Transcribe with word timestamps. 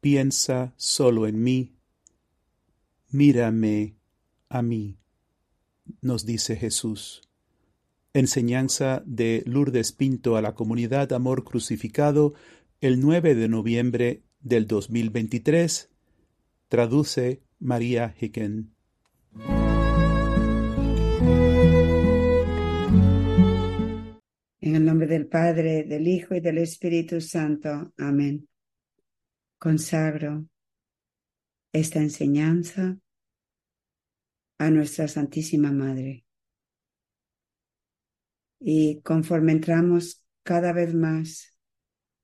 piensa 0.00 0.74
solo 0.76 1.26
en 1.26 1.42
mí. 1.42 1.74
Mírame 3.10 3.96
a 4.48 4.62
mí, 4.62 4.98
nos 6.00 6.26
dice 6.26 6.56
Jesús. 6.56 7.22
Enseñanza 8.14 9.02
de 9.06 9.42
Lourdes 9.46 9.92
Pinto 9.92 10.36
a 10.36 10.42
la 10.42 10.54
comunidad 10.54 11.12
Amor 11.12 11.44
Crucificado 11.44 12.34
el 12.80 13.00
9 13.00 13.34
de 13.34 13.48
noviembre 13.48 14.22
del 14.40 14.66
2023. 14.66 15.90
Traduce 16.68 17.42
María 17.58 18.14
Hicken. 18.18 18.72
En 24.60 24.74
el 24.74 24.84
nombre 24.84 25.06
del 25.06 25.26
Padre, 25.26 25.84
del 25.84 26.06
Hijo 26.08 26.34
y 26.34 26.40
del 26.40 26.58
Espíritu 26.58 27.20
Santo. 27.20 27.92
Amén. 27.96 28.47
Consagro 29.58 30.46
esta 31.72 31.98
enseñanza 31.98 32.96
a 34.58 34.70
nuestra 34.70 35.08
Santísima 35.08 35.72
Madre. 35.72 36.24
Y 38.60 39.00
conforme 39.02 39.52
entramos 39.52 40.24
cada 40.44 40.72
vez 40.72 40.94
más, 40.94 41.56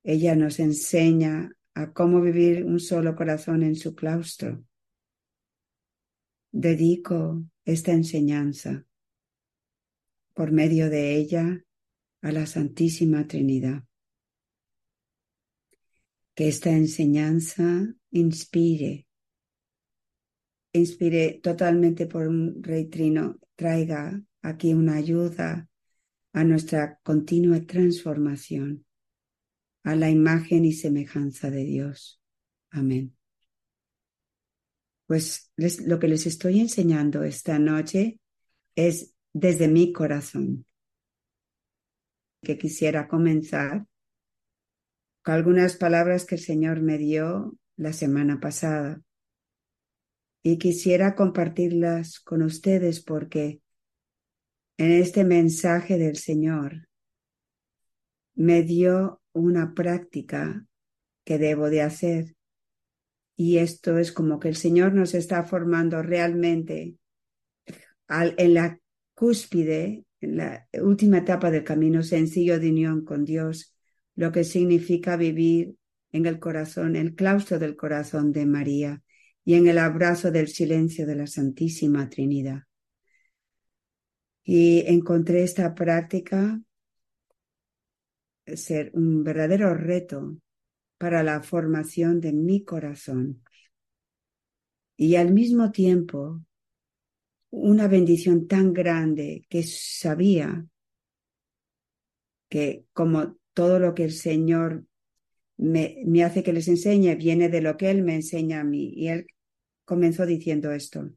ella 0.04 0.36
nos 0.36 0.60
enseña 0.60 1.50
a 1.74 1.92
cómo 1.92 2.20
vivir 2.20 2.64
un 2.64 2.78
solo 2.78 3.16
corazón 3.16 3.64
en 3.64 3.74
su 3.74 3.96
claustro. 3.96 4.64
Dedico 6.52 7.44
esta 7.64 7.92
enseñanza 7.92 8.86
por 10.34 10.52
medio 10.52 10.88
de 10.88 11.16
ella 11.16 11.64
a 12.22 12.30
la 12.30 12.46
Santísima 12.46 13.26
Trinidad. 13.26 13.82
Que 16.34 16.48
esta 16.48 16.70
enseñanza 16.70 17.94
inspire, 18.10 19.06
inspire 20.72 21.40
totalmente 21.42 22.06
por 22.06 22.26
un 22.26 22.62
rey 22.62 22.86
trino, 22.86 23.38
traiga 23.54 24.20
aquí 24.42 24.74
una 24.74 24.96
ayuda 24.96 25.68
a 26.32 26.44
nuestra 26.44 26.98
continua 27.04 27.60
transformación, 27.60 28.84
a 29.84 29.94
la 29.94 30.10
imagen 30.10 30.64
y 30.64 30.72
semejanza 30.72 31.50
de 31.50 31.64
Dios. 31.64 32.20
Amén. 32.70 33.16
Pues 35.06 35.52
lo 35.56 35.98
que 35.98 36.08
les 36.08 36.26
estoy 36.26 36.60
enseñando 36.60 37.22
esta 37.22 37.58
noche 37.58 38.18
es 38.74 39.14
desde 39.32 39.68
mi 39.68 39.92
corazón 39.92 40.66
que 42.42 42.58
quisiera 42.58 43.06
comenzar 43.08 43.86
con 45.24 45.34
algunas 45.34 45.76
palabras 45.76 46.26
que 46.26 46.34
el 46.34 46.40
Señor 46.42 46.82
me 46.82 46.98
dio 46.98 47.56
la 47.76 47.92
semana 47.92 48.40
pasada. 48.40 49.00
Y 50.42 50.58
quisiera 50.58 51.14
compartirlas 51.14 52.20
con 52.20 52.42
ustedes 52.42 53.02
porque 53.02 53.62
en 54.76 54.92
este 54.92 55.24
mensaje 55.24 55.96
del 55.96 56.16
Señor 56.16 56.88
me 58.34 58.62
dio 58.62 59.22
una 59.32 59.72
práctica 59.72 60.66
que 61.24 61.38
debo 61.38 61.70
de 61.70 61.80
hacer. 61.80 62.36
Y 63.34 63.56
esto 63.58 63.96
es 63.96 64.12
como 64.12 64.38
que 64.38 64.48
el 64.48 64.56
Señor 64.56 64.92
nos 64.92 65.14
está 65.14 65.42
formando 65.44 66.02
realmente 66.02 66.96
en 68.08 68.54
la 68.54 68.78
cúspide 69.14 70.04
en 70.20 70.36
la 70.36 70.68
última 70.82 71.18
etapa 71.18 71.50
del 71.50 71.64
camino 71.64 72.02
sencillo 72.02 72.58
de 72.60 72.70
unión 72.70 73.04
con 73.04 73.24
Dios, 73.24 73.73
lo 74.16 74.32
que 74.32 74.44
significa 74.44 75.16
vivir 75.16 75.76
en 76.12 76.26
el 76.26 76.38
corazón, 76.38 76.96
el 76.96 77.14
claustro 77.14 77.58
del 77.58 77.76
corazón 77.76 78.32
de 78.32 78.46
María 78.46 79.02
y 79.44 79.54
en 79.54 79.66
el 79.66 79.78
abrazo 79.78 80.30
del 80.30 80.48
silencio 80.48 81.06
de 81.06 81.16
la 81.16 81.26
Santísima 81.26 82.08
Trinidad. 82.08 82.62
Y 84.44 84.84
encontré 84.86 85.42
esta 85.42 85.74
práctica 85.74 86.60
ser 88.46 88.90
un 88.94 89.24
verdadero 89.24 89.74
reto 89.74 90.36
para 90.98 91.22
la 91.22 91.42
formación 91.42 92.20
de 92.20 92.32
mi 92.32 92.62
corazón. 92.62 93.42
Y 94.96 95.16
al 95.16 95.32
mismo 95.32 95.72
tiempo 95.72 96.42
una 97.50 97.88
bendición 97.88 98.46
tan 98.46 98.72
grande 98.72 99.46
que 99.48 99.62
sabía 99.62 100.66
que 102.48 102.86
como 102.92 103.36
todo 103.54 103.78
lo 103.78 103.94
que 103.94 104.04
el 104.04 104.12
Señor 104.12 104.84
me, 105.56 106.02
me, 106.04 106.24
hace 106.24 106.42
que 106.42 106.52
les 106.52 106.68
enseñe 106.68 107.14
viene 107.16 107.48
de 107.48 107.60
lo 107.60 107.76
que 107.76 107.90
Él 107.90 108.02
me 108.02 108.16
enseña 108.16 108.60
a 108.60 108.64
mí. 108.64 108.92
Y 108.94 109.08
Él 109.08 109.26
comenzó 109.84 110.26
diciendo 110.26 110.72
esto. 110.72 111.10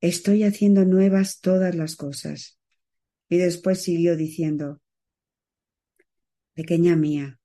Estoy 0.00 0.44
haciendo 0.44 0.84
nuevas 0.84 1.40
todas 1.40 1.74
las 1.74 1.96
cosas. 1.96 2.58
Y 3.28 3.38
después 3.38 3.82
siguió 3.82 4.16
diciendo, 4.16 4.80
pequeña 6.54 6.94
mía, 6.96 7.40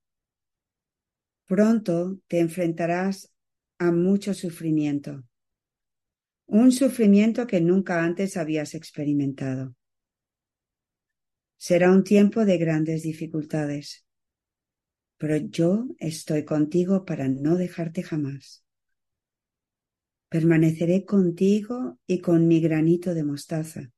pronto 1.48 2.20
te 2.28 2.40
enfrentarás 2.40 3.34
a 3.80 3.92
mucho 3.92 4.34
sufrimiento 4.34 5.24
un 6.52 6.74
sufrimiento 6.74 7.48
que 7.48 7.62
nunca 7.62 8.04
antes 8.04 8.36
habías 8.36 8.76
experimentado. 8.76 9.74
Será 11.68 11.92
un 11.92 12.04
tiempo 12.04 12.44
de 12.44 12.58
grandes 12.58 13.04
dificultades, 13.04 14.04
pero 15.20 15.38
yo 15.38 15.86
estoy 16.00 16.44
contigo 16.44 17.06
para 17.06 17.28
no 17.28 17.56
dejarte 17.56 18.02
jamás. 18.02 18.66
Permaneceré 20.28 21.06
contigo 21.06 22.00
y 22.08 22.18
con 22.18 22.48
mi 22.48 22.62
granito 22.62 23.14
de 23.14 23.24
mostaza, 23.24 23.92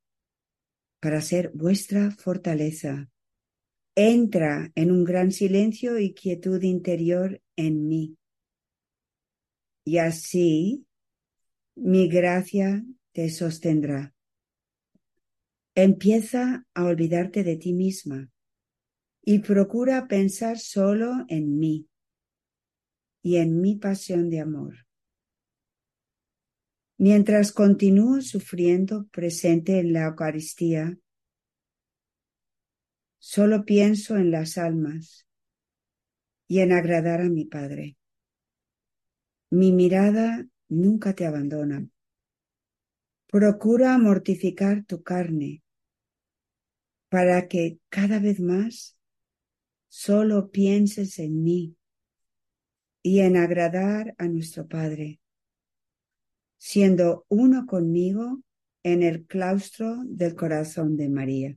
para 0.99 1.21
ser 1.21 1.51
vuestra 1.53 2.11
fortaleza. 2.11 3.09
Entra 3.95 4.69
en 4.75 4.91
un 4.91 5.05
gran 5.05 5.31
silencio 5.31 5.97
y 5.99 6.13
quietud 6.13 6.61
interior 6.63 7.41
en 7.55 7.87
mí. 7.87 8.17
Y 9.85 9.99
así 9.99 10.85
mi 11.75 12.09
gracia 12.09 12.83
te 13.13 13.29
sostendrá. 13.29 14.13
Empieza 15.75 16.67
a 16.75 16.85
olvidarte 16.85 17.43
de 17.43 17.55
ti 17.55 17.73
misma 17.73 18.29
y 19.23 19.39
procura 19.39 20.07
pensar 20.07 20.59
solo 20.59 21.25
en 21.29 21.57
mí 21.57 21.89
y 23.23 23.37
en 23.37 23.59
mi 23.59 23.75
pasión 23.77 24.29
de 24.29 24.39
amor. 24.39 24.85
Mientras 26.97 27.51
continúo 27.51 28.21
sufriendo 28.21 29.07
presente 29.07 29.79
en 29.79 29.93
la 29.93 30.05
Eucaristía, 30.05 30.95
solo 33.17 33.65
pienso 33.65 34.15
en 34.17 34.29
las 34.29 34.59
almas 34.59 35.27
y 36.47 36.59
en 36.59 36.71
agradar 36.71 37.21
a 37.21 37.29
mi 37.29 37.45
Padre. 37.45 37.97
Mi 39.49 39.71
mirada 39.71 40.45
nunca 40.69 41.15
te 41.15 41.25
abandonan. 41.25 41.91
Procura 43.25 43.97
mortificar 43.97 44.85
tu 44.85 45.01
carne 45.01 45.62
para 47.13 47.47
que 47.47 47.77
cada 47.89 48.17
vez 48.17 48.39
más 48.39 48.97
solo 49.87 50.49
pienses 50.49 51.19
en 51.19 51.43
mí 51.43 51.77
y 53.03 53.19
en 53.19 53.37
agradar 53.37 54.15
a 54.17 54.27
nuestro 54.27 54.67
Padre, 54.67 55.21
siendo 56.57 57.27
uno 57.29 57.67
conmigo 57.67 58.41
en 58.81 59.03
el 59.03 59.27
claustro 59.27 59.97
del 60.05 60.33
corazón 60.33 60.97
de 60.97 61.09
María. 61.09 61.55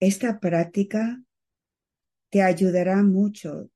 Esta 0.00 0.40
práctica 0.40 1.22
te 2.30 2.42
ayudará 2.42 3.04
mucho 3.04 3.70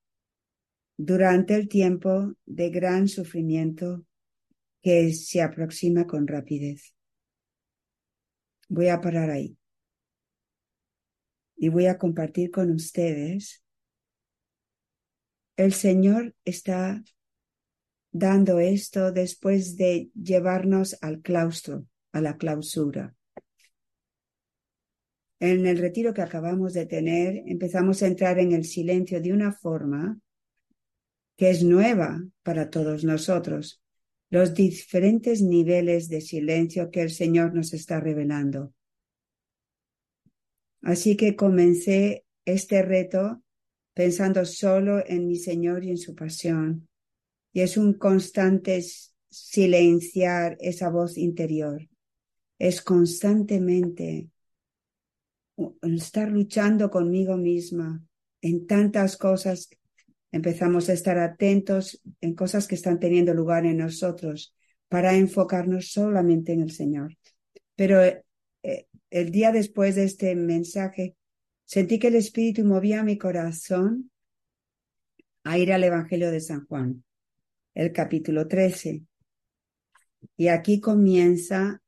durante 0.97 1.55
el 1.55 1.69
tiempo 1.69 2.33
de 2.45 2.71
gran 2.71 3.07
sufrimiento 3.07 4.05
que 4.81 5.13
se 5.13 5.41
aproxima 5.41 6.05
con 6.05 6.27
rapidez. 6.27 6.93
Voy 8.67 8.89
a 8.89 8.99
parar 8.99 9.29
ahí 9.29 9.57
y 11.55 11.69
voy 11.69 11.87
a 11.87 11.97
compartir 11.97 12.51
con 12.51 12.71
ustedes. 12.71 13.63
El 15.57 15.73
Señor 15.73 16.35
está 16.43 17.03
dando 18.11 18.59
esto 18.59 19.11
después 19.11 19.77
de 19.77 20.09
llevarnos 20.13 20.97
al 21.01 21.21
claustro, 21.21 21.85
a 22.11 22.21
la 22.21 22.37
clausura. 22.37 23.15
En 25.39 25.65
el 25.65 25.77
retiro 25.77 26.13
que 26.13 26.21
acabamos 26.21 26.73
de 26.73 26.85
tener, 26.85 27.43
empezamos 27.45 28.01
a 28.01 28.07
entrar 28.07 28.39
en 28.39 28.53
el 28.53 28.63
silencio 28.63 29.21
de 29.21 29.33
una 29.33 29.51
forma 29.51 30.19
que 31.37 31.49
es 31.49 31.63
nueva 31.63 32.23
para 32.43 32.69
todos 32.69 33.03
nosotros, 33.03 33.81
los 34.29 34.53
diferentes 34.53 35.41
niveles 35.41 36.07
de 36.09 36.21
silencio 36.21 36.89
que 36.91 37.01
el 37.01 37.09
Señor 37.09 37.53
nos 37.53 37.73
está 37.73 37.99
revelando. 37.99 38.73
Así 40.85 41.17
que 41.17 41.35
comencé 41.35 42.25
este 42.45 42.83
reto 42.83 43.41
pensando 43.95 44.45
solo 44.45 45.03
en 45.03 45.27
mi 45.27 45.35
Señor 45.35 45.83
y 45.83 45.89
en 45.89 45.97
su 45.97 46.13
pasión. 46.13 46.87
Y 47.51 47.61
es 47.61 47.75
un 47.75 47.95
constante 47.95 48.85
silenciar 49.27 50.57
esa 50.59 50.89
voz 50.89 51.17
interior. 51.17 51.81
Es 52.59 52.83
constantemente 52.83 54.29
estar 55.81 56.29
luchando 56.29 56.91
conmigo 56.91 57.35
misma 57.35 58.03
en 58.41 58.67
tantas 58.67 59.17
cosas. 59.17 59.69
Empezamos 60.31 60.87
a 60.89 60.93
estar 60.93 61.17
atentos 61.17 61.99
en 62.21 62.35
cosas 62.35 62.67
que 62.67 62.75
están 62.75 62.99
teniendo 62.99 63.33
lugar 63.33 63.65
en 63.65 63.77
nosotros 63.77 64.53
para 64.87 65.15
enfocarnos 65.15 65.91
solamente 65.91 66.53
en 66.53 66.61
el 66.61 66.71
Señor. 66.71 67.17
Pero 67.75 68.03
eh, 68.03 68.87
el 69.15 69.31
día 69.31 69.53
después 69.53 69.95
de 69.95 70.03
este 70.03 70.35
mensaje, 70.35 71.15
sentí 71.63 71.99
que 71.99 72.07
el 72.07 72.15
Espíritu 72.15 72.65
movía 72.65 73.01
mi 73.01 73.17
corazón 73.17 74.11
a 75.45 75.57
ir 75.57 75.71
al 75.71 75.85
Evangelio 75.85 76.31
de 76.31 76.41
San 76.41 76.65
Juan, 76.65 77.05
el 77.75 77.93
capítulo 77.93 78.45
13. 78.45 79.03
Y 80.35 80.47
aquí 80.49 80.81
comienza 80.81 81.81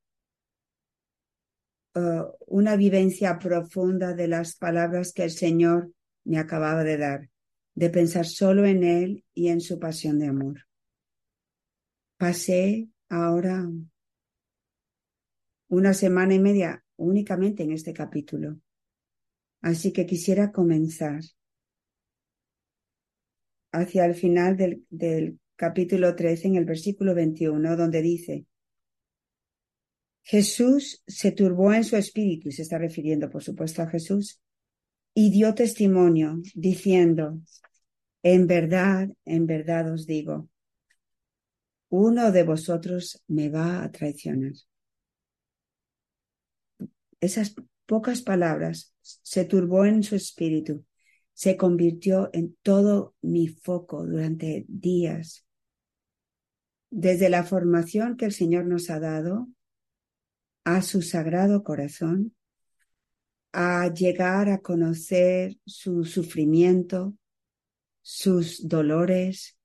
uh, 1.96 2.24
una 2.46 2.78
vivencia 2.78 3.38
profunda 3.38 4.14
de 4.14 4.30
las 4.30 4.56
palabras 4.56 5.12
que 5.12 5.26
el 5.26 5.32
Señor 5.32 5.92
me 6.24 6.40
acababa 6.40 6.86
de 6.86 6.96
dar, 6.96 7.30
de 7.76 7.90
pensar 7.90 8.26
solo 8.26 8.66
en 8.66 8.86
Él 8.86 9.26
y 9.34 9.50
en 9.50 9.60
su 9.60 9.80
pasión 9.80 10.18
de 10.18 10.28
amor. 10.28 10.66
Pasé 12.16 12.88
ahora 13.10 13.70
una 15.68 15.94
semana 15.94 16.34
y 16.34 16.40
media 16.40 16.86
únicamente 16.98 17.64
en 17.64 17.72
este 17.72 17.94
capítulo. 17.94 18.60
Así 19.62 19.92
que 19.92 20.06
quisiera 20.06 20.52
comenzar 20.52 21.22
hacia 23.72 24.06
el 24.06 24.16
final 24.16 24.58
del, 24.90 25.40
capítulo 25.56 26.16
13, 26.16 26.48
en 26.48 26.56
el 26.56 26.66
versículo 26.66 27.16
21, 27.16 27.76
donde 27.76 28.02
dice, 28.02 28.46
Jesús 30.22 31.04
se 31.08 31.32
turbó 31.32 31.74
en 31.74 31.84
su 31.84 31.96
espíritu, 31.96 32.50
y 32.50 32.52
se 32.52 32.62
está 32.62 32.78
refiriendo, 32.78 33.30
por 33.30 33.44
supuesto, 33.44 33.82
a 33.82 33.88
Jesús, 33.88 34.40
y 35.14 35.32
dio 35.32 35.56
testimonio, 35.56 36.40
diciendo, 36.54 37.40
en 38.22 38.46
verdad, 38.46 39.10
en 39.26 39.48
verdad 39.48 39.92
os 39.92 40.06
digo, 40.06 40.50
uno 41.90 42.32
de 42.32 42.44
vosotros 42.44 43.24
me 43.28 43.50
va 43.50 43.84
a 43.84 43.92
traicionar. 43.92 44.54
Esas 47.28 47.54
pocas 47.86 48.22
palabras 48.22 48.96
se 49.02 49.44
turbó 49.44 49.84
en 49.84 50.02
su 50.02 50.16
espíritu, 50.16 50.86
se 51.34 51.58
convirtió 51.58 52.30
en 52.32 52.56
todo 52.62 53.16
mi 53.22 53.50
foco 53.50 54.06
durante 54.06 54.64
días. 54.70 55.46
Desde 56.90 57.28
la 57.28 57.44
formación 57.44 58.16
que 58.16 58.24
el 58.24 58.32
Señor 58.32 58.66
nos 58.66 58.90
ha 58.90 59.02
dado 59.02 59.50
a 60.64 60.82
su 60.82 61.02
sagrado 61.02 61.66
corazón, 61.66 62.34
a 63.52 63.94
llegar 63.94 64.48
a 64.48 64.60
conocer 64.60 65.58
su 65.66 66.06
sufrimiento, 66.06 67.14
sus 68.02 68.66
dolores 68.70 69.58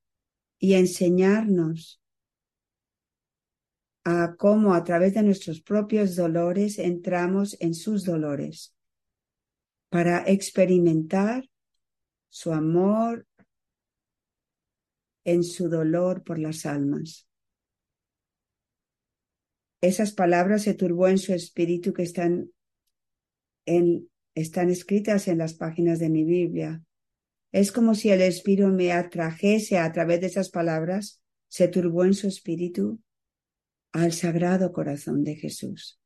y 0.58 0.74
enseñarnos 0.74 2.01
a 4.04 4.34
cómo 4.36 4.74
a 4.74 4.82
través 4.84 5.14
de 5.14 5.22
nuestros 5.22 5.60
propios 5.60 6.16
dolores 6.16 6.78
entramos 6.78 7.56
en 7.60 7.74
sus 7.74 8.04
dolores 8.04 8.74
para 9.90 10.24
experimentar 10.26 11.48
su 12.28 12.52
amor 12.52 13.26
en 15.24 15.44
su 15.44 15.68
dolor 15.68 16.24
por 16.24 16.38
las 16.38 16.66
almas. 16.66 17.28
Esas 19.80 20.12
palabras 20.12 20.62
se 20.62 20.74
turbó 20.74 21.08
en 21.08 21.18
su 21.18 21.34
espíritu 21.34 21.92
que 21.92 22.02
están, 22.02 22.50
en, 23.66 24.08
están 24.34 24.70
escritas 24.70 25.28
en 25.28 25.38
las 25.38 25.54
páginas 25.54 25.98
de 25.98 26.08
mi 26.08 26.24
Biblia. 26.24 26.82
Es 27.50 27.72
como 27.72 27.94
si 27.94 28.10
el 28.10 28.22
espíritu 28.22 28.68
me 28.68 28.92
atrajese 28.92 29.78
a 29.78 29.92
través 29.92 30.20
de 30.20 30.28
esas 30.28 30.50
palabras, 30.50 31.20
se 31.48 31.68
turbó 31.68 32.04
en 32.04 32.14
su 32.14 32.28
espíritu 32.28 33.00
al 33.92 34.12
sagrado 34.12 34.72
corazón 34.72 35.24
de 35.24 35.36
Jesús. 35.36 36.00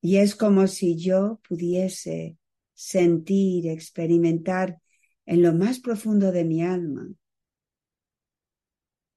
Y 0.00 0.16
es 0.16 0.34
como 0.34 0.66
si 0.66 0.96
yo 0.96 1.40
pudiese 1.48 2.36
sentir, 2.74 3.68
experimentar 3.68 4.80
en 5.24 5.42
lo 5.42 5.52
más 5.54 5.80
profundo 5.80 6.30
de 6.30 6.44
mi 6.44 6.62
alma 6.62 7.08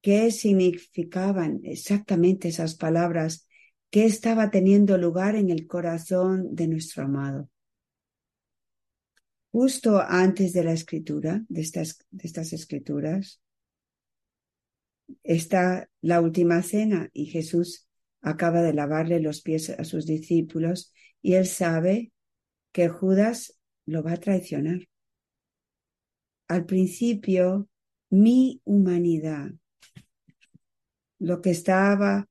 qué 0.01 0.31
significaban 0.31 1.61
exactamente 1.63 2.47
esas 2.47 2.75
palabras, 2.75 3.47
qué 3.89 4.05
estaba 4.05 4.49
teniendo 4.49 4.97
lugar 4.97 5.35
en 5.35 5.49
el 5.49 5.67
corazón 5.67 6.55
de 6.55 6.67
nuestro 6.67 7.03
amado. 7.03 7.49
Justo 9.51 9.99
antes 9.99 10.53
de 10.53 10.63
la 10.63 10.73
escritura, 10.73 11.43
de 11.49 11.61
estas, 11.61 12.05
de 12.11 12.27
estas 12.27 12.53
escrituras, 12.53 13.41
está 15.23 15.89
la 16.01 16.21
última 16.21 16.61
cena 16.63 17.09
y 17.13 17.27
Jesús 17.27 17.87
acaba 18.21 18.61
de 18.61 18.73
lavarle 18.73 19.19
los 19.19 19.41
pies 19.41 19.69
a 19.69 19.83
sus 19.83 20.05
discípulos 20.05 20.93
y 21.21 21.33
él 21.33 21.47
sabe 21.47 22.11
que 22.71 22.89
Judas 22.89 23.59
lo 23.85 24.03
va 24.03 24.13
a 24.13 24.17
traicionar. 24.17 24.87
Al 26.47 26.65
principio, 26.65 27.67
mi 28.09 28.61
humanidad, 28.63 29.51
lo 31.19 31.41
que 31.41 31.51
estaba 31.51 32.27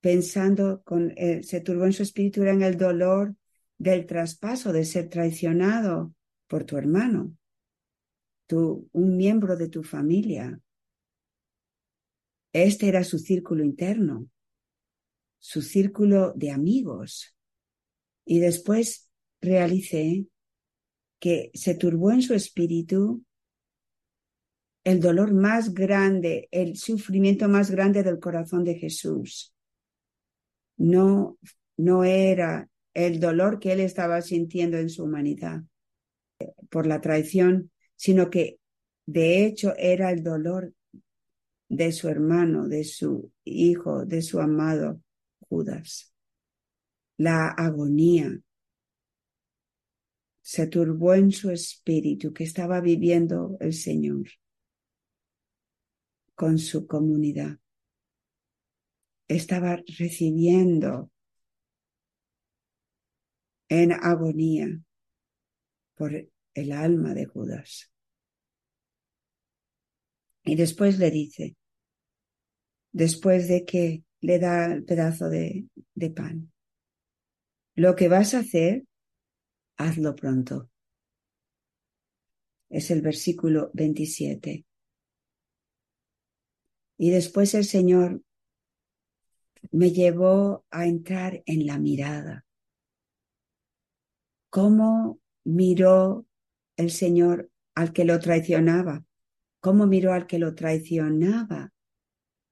pensando, 0.00 0.82
con, 0.84 1.12
eh, 1.16 1.42
se 1.42 1.60
turbó 1.60 1.86
en 1.86 1.92
su 1.92 2.02
espíritu 2.02 2.42
era 2.42 2.52
en 2.52 2.62
el 2.62 2.76
dolor 2.76 3.34
del 3.78 4.06
traspaso, 4.06 4.72
de 4.72 4.84
ser 4.84 5.08
traicionado 5.08 6.14
por 6.46 6.64
tu 6.64 6.76
hermano, 6.76 7.34
tu, 8.46 8.88
un 8.92 9.16
miembro 9.16 9.56
de 9.56 9.68
tu 9.68 9.82
familia, 9.82 10.60
este 12.54 12.88
era 12.88 13.04
su 13.04 13.18
círculo 13.18 13.64
interno, 13.64 14.28
su 15.38 15.60
círculo 15.60 16.32
de 16.34 16.52
amigos. 16.52 17.36
Y 18.24 18.38
después 18.38 19.10
realicé 19.42 20.26
que 21.18 21.50
se 21.52 21.74
turbó 21.74 22.12
en 22.12 22.22
su 22.22 22.32
espíritu 22.32 23.24
el 24.84 25.00
dolor 25.00 25.34
más 25.34 25.74
grande, 25.74 26.48
el 26.52 26.76
sufrimiento 26.76 27.48
más 27.48 27.70
grande 27.70 28.02
del 28.02 28.20
corazón 28.20 28.62
de 28.64 28.76
Jesús. 28.76 29.52
No, 30.76 31.38
no 31.76 32.04
era 32.04 32.68
el 32.92 33.18
dolor 33.18 33.58
que 33.58 33.72
él 33.72 33.80
estaba 33.80 34.22
sintiendo 34.22 34.78
en 34.78 34.90
su 34.90 35.04
humanidad 35.04 35.62
por 36.70 36.86
la 36.86 37.00
traición, 37.00 37.72
sino 37.96 38.30
que 38.30 38.60
de 39.06 39.44
hecho 39.44 39.74
era 39.76 40.10
el 40.10 40.22
dolor 40.22 40.72
de 41.68 41.92
su 41.92 42.08
hermano, 42.08 42.68
de 42.68 42.84
su 42.84 43.32
hijo, 43.44 44.04
de 44.04 44.22
su 44.22 44.40
amado 44.40 45.00
Judas. 45.40 46.14
La 47.16 47.48
agonía 47.48 48.38
se 50.42 50.66
turbó 50.66 51.14
en 51.14 51.32
su 51.32 51.50
espíritu 51.50 52.32
que 52.32 52.44
estaba 52.44 52.80
viviendo 52.80 53.56
el 53.60 53.72
Señor 53.72 54.26
con 56.34 56.58
su 56.58 56.86
comunidad. 56.86 57.58
Estaba 59.26 59.82
recibiendo 59.98 61.10
en 63.68 63.92
agonía 63.92 64.68
por 65.94 66.12
el 66.54 66.72
alma 66.72 67.14
de 67.14 67.24
Judas. 67.24 67.93
Y 70.44 70.56
después 70.56 70.98
le 70.98 71.10
dice, 71.10 71.56
después 72.92 73.48
de 73.48 73.64
que 73.64 74.04
le 74.20 74.38
da 74.38 74.66
el 74.66 74.84
pedazo 74.84 75.28
de, 75.28 75.66
de 75.94 76.10
pan, 76.10 76.52
lo 77.74 77.96
que 77.96 78.08
vas 78.08 78.34
a 78.34 78.40
hacer, 78.40 78.84
hazlo 79.76 80.14
pronto. 80.14 80.70
Es 82.68 82.90
el 82.90 83.02
versículo 83.02 83.70
27. 83.74 84.64
Y 86.96 87.10
después 87.10 87.54
el 87.54 87.64
Señor 87.64 88.22
me 89.72 89.90
llevó 89.90 90.64
a 90.70 90.86
entrar 90.86 91.42
en 91.46 91.66
la 91.66 91.78
mirada. 91.78 92.44
¿Cómo 94.50 95.18
miró 95.42 96.26
el 96.76 96.90
Señor 96.90 97.50
al 97.74 97.92
que 97.92 98.04
lo 98.04 98.18
traicionaba? 98.20 99.04
Cómo 99.64 99.86
miró 99.86 100.12
al 100.12 100.26
que 100.26 100.38
lo 100.38 100.54
traicionaba. 100.54 101.72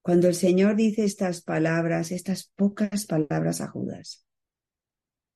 Cuando 0.00 0.28
el 0.28 0.35
Señor 0.35 0.76
dice 0.76 1.04
estas 1.04 1.42
palabras, 1.42 2.11
estas 2.11 2.50
pocas 2.57 3.04
palabras 3.04 3.61
a 3.61 3.69
Judas, 3.69 4.26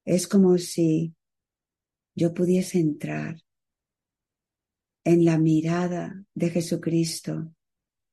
es 0.07 0.27
como 0.27 0.57
si 0.57 1.15
yo 2.15 2.33
pudiese 2.33 2.79
entrar 2.79 3.43
en 5.05 5.27
la 5.27 5.37
mirada 5.37 6.25
de 6.33 6.49
Jesucristo, 6.49 7.53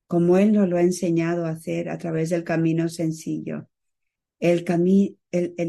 como 0.07 0.37
Él 0.37 0.51
nos 0.51 0.67
lo 0.67 0.75
ha 0.75 0.81
enseñado 0.81 1.45
a 1.45 1.51
hacer 1.51 1.87
a 1.87 1.97
través 1.97 2.31
del 2.31 2.43
camino 2.43 2.89
sencillo. 2.89 3.69
El 4.41 4.65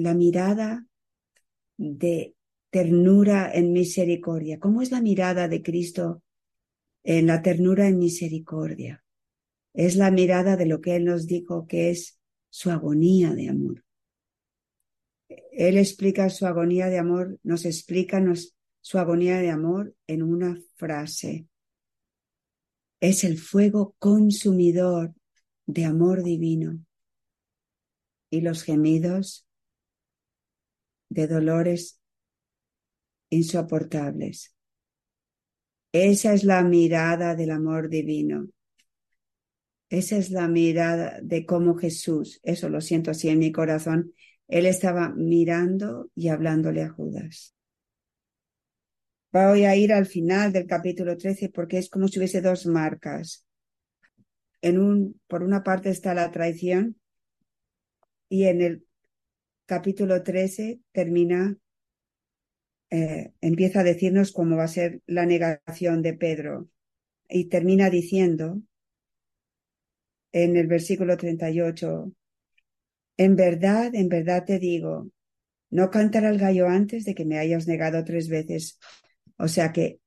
la 0.02 0.14
mirada 0.14 0.84
de 1.76 2.34
ternura 2.70 3.52
en 3.54 3.72
misericordia. 3.72 4.58
¿Cómo 4.58 4.82
es 4.82 4.90
la 4.90 5.00
mirada 5.00 5.46
de 5.46 5.62
Cristo 5.62 6.23
en 7.04 7.26
la 7.26 7.42
ternura 7.42 7.86
en 7.86 7.98
misericordia? 7.98 9.04
Es 9.72 9.96
la 9.96 10.10
mirada 10.10 10.56
de 10.56 10.66
lo 10.66 10.80
que 10.80 10.96
Él 10.96 11.04
nos 11.04 11.26
dijo 11.26 11.66
que 11.66 11.90
es 11.90 12.18
su 12.48 12.70
agonía 12.70 13.34
de 13.34 13.48
amor. 13.48 13.84
Él 15.52 15.78
explica 15.78 16.30
su 16.30 16.46
agonía 16.46 16.86
de 16.86 16.98
amor, 16.98 17.38
nos 17.42 17.64
explica 17.64 18.22
su 18.80 18.98
agonía 18.98 19.38
de 19.38 19.50
amor 19.50 19.94
en 20.06 20.22
una 20.22 20.60
frase. 20.76 21.46
Es 23.00 23.24
el 23.24 23.38
fuego 23.38 23.94
consumidor 23.98 25.14
de 25.66 25.84
amor 25.84 26.22
divino 26.22 26.84
y 28.30 28.40
los 28.40 28.62
gemidos 28.62 29.46
de 31.08 31.26
dolores 31.26 32.00
insoportables. 33.30 34.53
Esa 35.94 36.32
es 36.34 36.42
la 36.42 36.64
mirada 36.64 37.36
del 37.36 37.52
amor 37.52 37.88
divino. 37.88 38.48
Esa 39.88 40.16
es 40.16 40.32
la 40.32 40.48
mirada 40.48 41.20
de 41.22 41.46
cómo 41.46 41.76
Jesús, 41.76 42.40
eso 42.42 42.68
lo 42.68 42.80
siento 42.80 43.12
así 43.12 43.28
en 43.28 43.38
mi 43.38 43.52
corazón, 43.52 44.12
él 44.48 44.66
estaba 44.66 45.10
mirando 45.10 46.10
y 46.16 46.30
hablándole 46.30 46.82
a 46.82 46.88
Judas. 46.88 47.54
Voy 49.30 49.66
a 49.66 49.76
ir 49.76 49.92
al 49.92 50.06
final 50.06 50.52
del 50.52 50.66
capítulo 50.66 51.16
13 51.16 51.50
porque 51.50 51.78
es 51.78 51.88
como 51.88 52.08
si 52.08 52.18
hubiese 52.18 52.40
dos 52.40 52.66
marcas. 52.66 53.46
En 54.62 54.80
un, 54.80 55.20
por 55.28 55.44
una 55.44 55.62
parte 55.62 55.90
está 55.90 56.12
la 56.12 56.32
traición 56.32 56.96
y 58.28 58.46
en 58.46 58.62
el 58.62 58.84
capítulo 59.64 60.24
13 60.24 60.80
termina, 60.90 61.56
eh, 62.90 63.32
empieza 63.40 63.80
a 63.80 63.84
decirnos 63.84 64.32
cómo 64.32 64.56
va 64.56 64.64
a 64.64 64.68
ser 64.68 65.00
la 65.06 65.26
negación 65.26 66.02
de 66.02 66.14
Pedro 66.14 66.68
y 67.28 67.46
termina 67.46 67.90
diciendo 67.90 68.60
en 70.32 70.56
el 70.56 70.66
versículo 70.66 71.16
38, 71.16 72.12
en 73.16 73.36
verdad, 73.36 73.94
en 73.94 74.08
verdad 74.08 74.44
te 74.44 74.58
digo, 74.58 75.10
no 75.70 75.90
cantará 75.90 76.28
el 76.28 76.38
gallo 76.38 76.68
antes 76.68 77.04
de 77.04 77.14
que 77.14 77.24
me 77.24 77.38
hayas 77.38 77.66
negado 77.66 78.04
tres 78.04 78.28
veces. 78.28 78.78
O 79.38 79.48
sea 79.48 79.72
que 79.72 80.00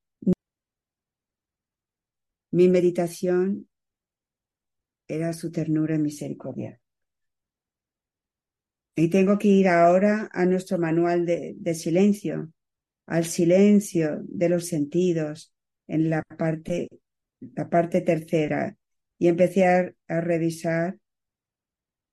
mi 2.52 2.70
meditación 2.70 3.68
era 5.08 5.34
su 5.34 5.52
ternura 5.52 5.96
y 5.96 6.00
misericordia. 6.00 6.80
Y 8.96 9.10
tengo 9.10 9.38
que 9.38 9.48
ir 9.48 9.68
ahora 9.68 10.30
a 10.34 10.46
nuestro 10.46 10.80
manual 10.80 11.26
de, 11.26 11.76
silencio, 11.76 12.52
al 13.08 13.26
silencio 13.26 14.22
de 14.24 14.50
los 14.50 14.68
sentidos 14.68 15.52
en 15.88 16.10
la 16.12 16.22
parte, 16.22 16.90
la 17.40 17.70
parte 17.70 18.02
tercera. 18.02 18.78
Y 19.18 19.30
empecé 19.30 19.66
a 19.66 20.22
revisar 20.22 21.00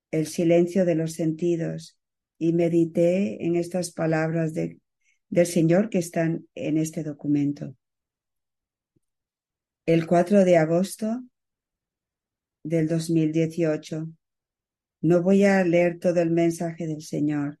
el 0.09 0.25
silencio 0.25 0.85
de 0.85 0.95
los 0.95 1.13
sentidos 1.13 1.99
y 2.39 2.53
medité 2.53 3.45
en 3.45 3.55
estas 3.55 3.91
palabras 3.91 4.53
de, 4.53 4.79
del 5.29 5.45
Señor 5.45 5.89
que 5.89 5.99
están 5.99 6.47
en 6.55 6.77
este 6.77 7.03
documento. 7.03 7.75
El 9.85 10.07
4 10.07 10.45
de 10.45 10.57
agosto 10.57 11.21
del 12.63 12.87
2018. 12.87 14.09
No 15.01 15.21
voy 15.21 15.43
a 15.43 15.63
leer 15.63 15.99
todo 15.99 16.21
el 16.21 16.31
mensaje 16.31 16.87
del 16.87 17.03
Señor, 17.03 17.59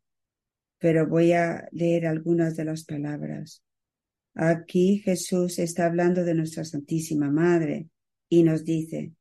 pero 0.79 1.07
voy 1.07 1.31
a 1.33 1.67
leer 1.71 2.05
algunas 2.05 2.55
de 2.55 2.65
las 2.65 2.83
palabras. 2.83 3.63
Aquí 4.33 4.99
Jesús 4.99 5.59
está 5.59 5.85
hablando 5.85 6.23
de 6.23 6.35
nuestra 6.35 6.65
Santísima 6.65 7.31
Madre 7.31 7.89
y 8.27 8.43
nos 8.43 8.65
dice, 8.65 9.13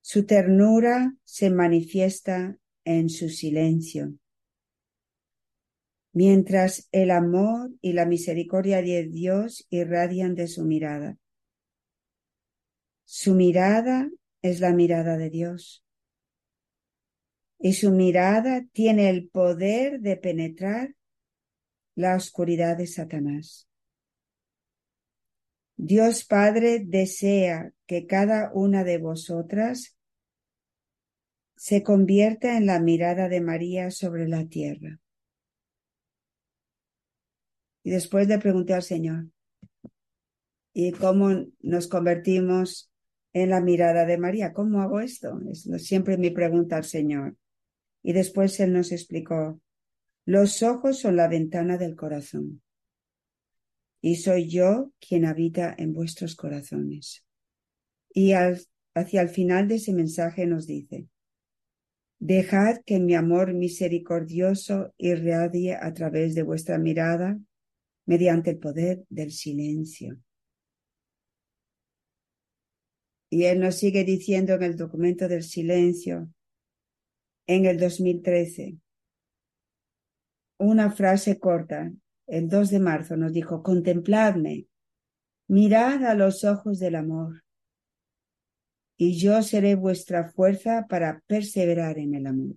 su 0.00 0.26
ternura 0.26 1.14
se 1.24 1.50
manifiesta 1.50 2.56
en 2.84 3.08
su 3.08 3.28
silencio, 3.28 4.14
mientras 6.12 6.88
el 6.92 7.10
amor 7.10 7.70
y 7.80 7.92
la 7.92 8.04
misericordia 8.06 8.82
de 8.82 9.06
Dios 9.06 9.66
irradian 9.70 10.34
de 10.34 10.48
su 10.48 10.64
mirada. 10.64 11.18
Su 13.04 13.34
mirada 13.34 14.10
es 14.42 14.60
la 14.60 14.72
mirada 14.72 15.16
de 15.16 15.30
Dios. 15.30 15.84
Y 17.64 17.74
su 17.74 17.92
mirada 17.92 18.64
tiene 18.72 19.08
el 19.08 19.28
poder 19.28 20.00
de 20.00 20.16
penetrar 20.16 20.96
la 21.94 22.16
oscuridad 22.16 22.76
de 22.76 22.88
Satanás. 22.88 23.68
Dios 25.76 26.24
Padre 26.24 26.80
desea 26.84 27.72
que 27.86 28.08
cada 28.08 28.50
una 28.52 28.82
de 28.82 28.98
vosotras 28.98 29.96
se 31.56 31.84
convierta 31.84 32.56
en 32.56 32.66
la 32.66 32.80
mirada 32.80 33.28
de 33.28 33.40
María 33.40 33.92
sobre 33.92 34.26
la 34.26 34.44
tierra. 34.46 34.98
Y 37.84 37.92
después 37.92 38.26
le 38.26 38.38
pregunté 38.38 38.74
al 38.74 38.82
Señor, 38.82 39.28
¿y 40.72 40.90
cómo 40.90 41.46
nos 41.60 41.86
convertimos 41.86 42.90
en 43.32 43.50
la 43.50 43.60
mirada 43.60 44.04
de 44.04 44.18
María? 44.18 44.52
¿Cómo 44.52 44.82
hago 44.82 44.98
esto? 44.98 45.40
Es 45.48 45.62
siempre 45.86 46.16
mi 46.16 46.30
pregunta 46.30 46.76
al 46.76 46.84
Señor. 46.84 47.36
Y 48.02 48.12
después 48.12 48.58
Él 48.60 48.72
nos 48.72 48.92
explicó, 48.92 49.60
los 50.24 50.62
ojos 50.62 50.98
son 50.98 51.16
la 51.16 51.28
ventana 51.28 51.78
del 51.78 51.96
corazón 51.96 52.62
y 54.02 54.16
soy 54.16 54.48
yo 54.48 54.92
quien 55.00 55.24
habita 55.24 55.74
en 55.78 55.94
vuestros 55.94 56.34
corazones. 56.34 57.24
Y 58.12 58.32
hacia 58.32 59.22
el 59.22 59.28
final 59.28 59.68
de 59.68 59.76
ese 59.76 59.92
mensaje 59.92 60.44
nos 60.46 60.66
dice, 60.66 61.06
dejad 62.18 62.78
que 62.84 62.98
mi 62.98 63.14
amor 63.14 63.54
misericordioso 63.54 64.92
irradie 64.98 65.76
a 65.76 65.94
través 65.94 66.34
de 66.34 66.42
vuestra 66.42 66.78
mirada 66.78 67.38
mediante 68.04 68.50
el 68.50 68.58
poder 68.58 69.04
del 69.08 69.30
silencio. 69.30 70.18
Y 73.30 73.44
él 73.44 73.60
nos 73.60 73.76
sigue 73.76 74.04
diciendo 74.04 74.54
en 74.54 74.64
el 74.64 74.76
documento 74.76 75.26
del 75.26 75.44
silencio, 75.44 76.28
en 77.46 77.66
el 77.66 77.78
2013, 77.78 78.76
una 80.58 80.90
frase 80.90 81.38
corta 81.38 81.92
el 82.26 82.48
2 82.48 82.70
de 82.70 82.80
marzo 82.80 83.16
nos 83.16 83.32
dijo, 83.32 83.62
contempladme, 83.62 84.66
mirad 85.48 86.04
a 86.04 86.14
los 86.14 86.44
ojos 86.44 86.78
del 86.78 86.94
amor, 86.94 87.44
y 88.96 89.18
yo 89.18 89.42
seré 89.42 89.74
vuestra 89.74 90.30
fuerza 90.30 90.86
para 90.88 91.22
perseverar 91.26 91.98
en 91.98 92.14
el 92.14 92.26
amor. 92.26 92.56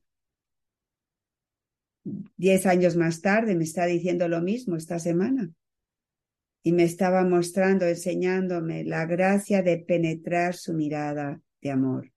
Diez 2.37 2.65
años 2.67 2.95
más 2.95 3.21
tarde 3.21 3.55
me 3.55 3.63
está 3.63 3.85
diciendo 3.85 4.27
lo 4.27 4.41
mismo 4.41 4.75
esta 4.75 4.99
semana. 4.99 5.51
Y 6.63 6.71
me 6.71 6.83
estaba 6.83 7.23
mostrando, 7.23 7.85
enseñándome 7.85 8.83
la 8.83 9.05
gracia 9.05 9.61
de 9.61 9.77
penetrar 9.77 10.53
su 10.53 10.73
mirada 10.73 11.41
de 11.61 11.71
amor. 11.71 12.11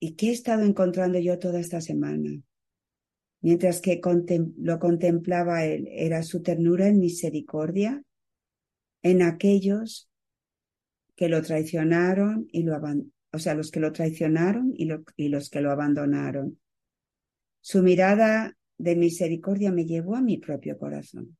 ¿Y 0.00 0.14
qué 0.16 0.30
he 0.30 0.32
estado 0.32 0.64
encontrando 0.64 1.18
yo 1.18 1.38
toda 1.38 1.60
esta 1.60 1.80
semana? 1.80 2.42
mientras 3.40 3.80
que 3.80 4.00
lo 4.58 4.78
contemplaba 4.78 5.64
él, 5.64 5.88
era 5.90 6.22
su 6.22 6.42
ternura 6.42 6.86
en 6.88 6.98
misericordia 6.98 8.02
en 9.02 9.22
aquellos 9.22 10.10
que 11.16 11.28
lo 11.28 11.42
traicionaron 11.42 12.48
y 12.52 12.62
lo 12.62 12.80
o 13.32 13.38
sea, 13.38 13.54
los 13.54 13.70
que 13.70 13.80
lo 13.80 13.92
traicionaron 13.92 14.72
y, 14.76 14.88
y 15.16 15.28
los 15.28 15.50
que 15.50 15.60
lo 15.60 15.70
abandonaron. 15.70 16.58
Su 17.60 17.82
mirada 17.82 18.56
de 18.76 18.96
misericordia 18.96 19.70
me 19.70 19.84
llevó 19.84 20.16
a 20.16 20.22
mi 20.22 20.38
propio 20.38 20.76
corazón, 20.78 21.36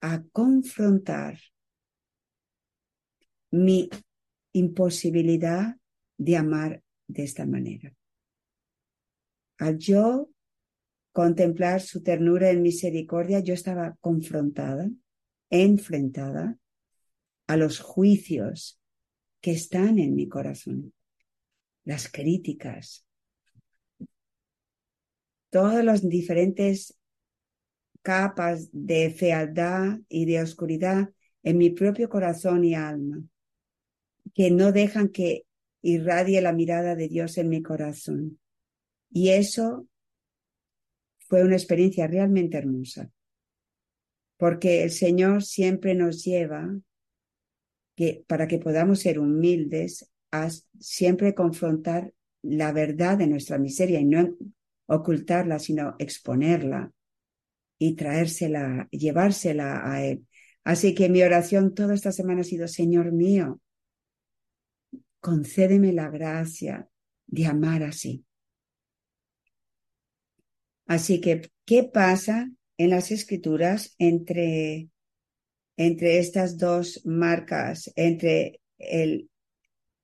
a 0.00 0.22
confrontar 0.32 1.38
mi 3.50 3.90
imposibilidad 4.52 5.76
de 6.16 6.36
amar 6.36 6.82
de 7.08 7.24
esta 7.24 7.46
manera. 7.46 7.94
A 9.58 9.70
yo 9.70 10.28
contemplar 11.12 11.80
su 11.80 12.02
ternura 12.02 12.50
en 12.50 12.62
misericordia, 12.62 13.40
yo 13.40 13.54
estaba 13.54 13.96
confrontada, 14.00 14.90
enfrentada 15.48 16.58
a 17.46 17.56
los 17.56 17.80
juicios 17.80 18.80
que 19.40 19.52
están 19.52 19.98
en 19.98 20.14
mi 20.14 20.28
corazón, 20.28 20.92
las 21.84 22.10
críticas, 22.10 23.06
todas 25.48 25.82
las 25.84 26.06
diferentes 26.06 26.98
capas 28.02 28.68
de 28.72 29.10
fealdad 29.10 29.98
y 30.08 30.26
de 30.26 30.42
oscuridad 30.42 31.08
en 31.42 31.58
mi 31.58 31.70
propio 31.70 32.08
corazón 32.08 32.62
y 32.62 32.74
alma, 32.74 33.22
que 34.34 34.50
no 34.50 34.70
dejan 34.70 35.08
que 35.08 35.45
irradie 35.86 36.40
la 36.40 36.52
mirada 36.52 36.96
de 36.96 37.08
Dios 37.08 37.38
en 37.38 37.48
mi 37.48 37.62
corazón. 37.62 38.40
Y 39.10 39.30
eso 39.30 39.86
fue 41.28 41.44
una 41.44 41.54
experiencia 41.54 42.06
realmente 42.06 42.58
hermosa, 42.58 43.10
porque 44.36 44.82
el 44.82 44.90
Señor 44.90 45.44
siempre 45.44 45.94
nos 45.94 46.24
lleva 46.24 46.74
que 47.94 48.24
para 48.26 48.48
que 48.48 48.58
podamos 48.58 49.00
ser 49.00 49.18
humildes 49.18 50.10
a 50.32 50.50
siempre 50.78 51.34
confrontar 51.34 52.12
la 52.42 52.72
verdad 52.72 53.16
de 53.16 53.28
nuestra 53.28 53.58
miseria 53.58 54.00
y 54.00 54.04
no 54.04 54.36
ocultarla, 54.86 55.58
sino 55.58 55.94
exponerla 55.98 56.92
y 57.78 57.94
traérsela, 57.94 58.88
llevársela 58.90 59.90
a 59.90 60.04
Él. 60.04 60.26
Así 60.64 60.94
que 60.94 61.08
mi 61.08 61.22
oración 61.22 61.74
toda 61.74 61.94
esta 61.94 62.12
semana 62.12 62.40
ha 62.40 62.44
sido, 62.44 62.68
Señor 62.68 63.12
mío, 63.12 63.60
concédeme 65.26 65.92
la 65.92 66.08
gracia 66.08 66.88
de 67.26 67.46
amar 67.46 67.82
así. 67.82 68.24
Así 70.86 71.20
que, 71.20 71.50
¿qué 71.64 71.82
pasa 71.82 72.48
en 72.78 72.90
las 72.90 73.10
escrituras 73.10 73.96
entre, 73.98 74.88
entre 75.76 76.20
estas 76.20 76.58
dos 76.58 77.04
marcas, 77.04 77.92
entre 77.96 78.60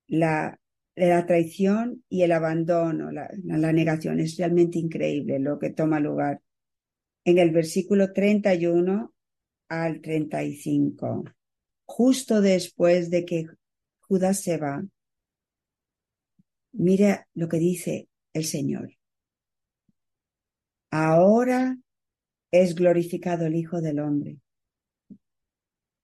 la, 0.09 0.59
traición 0.97 2.03
y 2.09 2.23
el 2.23 2.33
abandono, 2.33 3.13
la, 3.13 3.73
negación? 3.73 4.19
Es 4.19 4.37
realmente 4.39 4.81
increíble 4.81 5.39
lo 5.39 5.61
que 5.61 5.71
toma 5.71 6.01
lugar. 6.01 6.41
En 7.25 7.39
el 7.39 7.53
versículo 7.53 8.13
31 8.13 9.15
al 9.69 10.01
35, 10.01 11.27
justo 11.85 12.41
después 12.41 13.09
de 13.09 13.25
que 13.25 13.47
Judas 14.01 14.41
se 14.41 14.57
va, 14.57 14.83
mira 16.73 17.29
lo 17.35 17.49
que 17.49 17.59
dice 17.59 18.09
el 18.33 18.45
Señor. 18.45 18.97
Ahora 20.91 21.79
es 22.51 22.75
glorificado 22.75 23.47
el 23.47 23.57
Hijo 23.57 23.81
del 23.81 24.01
Hombre 24.01 24.39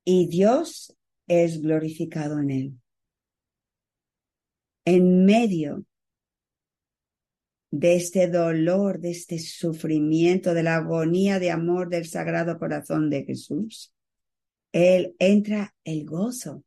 y 0.05 0.27
Dios 0.29 0.97
es 1.27 1.61
glorificado 1.61 2.39
en 2.39 2.51
él. 2.51 2.81
En 4.87 5.27
medio 5.27 5.85
de 7.71 7.97
este 7.97 8.29
dolor, 8.29 9.01
de 9.01 9.11
este 9.11 9.39
sufrimiento, 9.39 10.55
de 10.55 10.63
la 10.63 10.77
agonía 10.77 11.39
de 11.39 11.51
amor 11.51 11.91
del 11.91 12.07
Sagrado 12.07 12.59
Corazón 12.59 13.11
de 13.11 13.25
Jesús, 13.25 13.93
Él 14.73 15.15
entra 15.19 15.75
el 15.85 16.07
gozo. 16.07 16.65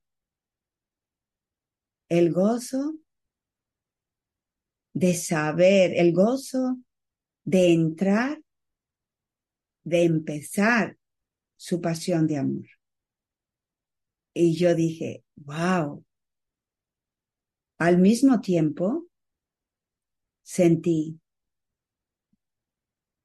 El 2.10 2.32
gozo 2.32 2.96
de 4.94 5.14
saber, 5.14 5.94
el 5.96 6.14
gozo 6.14 6.78
de 7.44 7.74
entrar, 7.74 8.42
de 9.84 10.04
empezar 10.04 10.98
su 11.56 11.82
pasión 11.82 12.28
de 12.28 12.38
amor. 12.38 12.68
Y 14.34 14.56
yo 14.56 14.76
dije, 14.76 15.24
wow. 15.36 16.04
Al 17.78 17.98
mismo 17.98 18.42
tiempo, 18.42 19.08
sentí, 20.44 21.20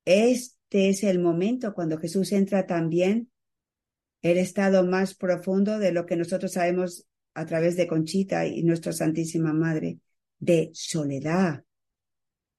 este 0.04 0.88
es 0.88 1.02
el 1.02 1.18
momento 1.18 1.74
cuando 1.74 1.98
Jesús 1.98 2.32
entra 2.32 2.66
también 2.66 3.30
el 4.22 4.38
estado 4.38 4.86
más 4.86 5.14
profundo 5.14 5.78
de 5.78 5.92
lo 5.92 6.06
que 6.06 6.16
nosotros 6.16 6.52
sabemos 6.52 7.06
a 7.34 7.44
través 7.44 7.76
de 7.76 7.86
Conchita 7.86 8.46
y 8.46 8.62
nuestra 8.62 8.92
Santísima 8.92 9.52
Madre, 9.52 9.98
de 10.38 10.70
soledad, 10.74 11.64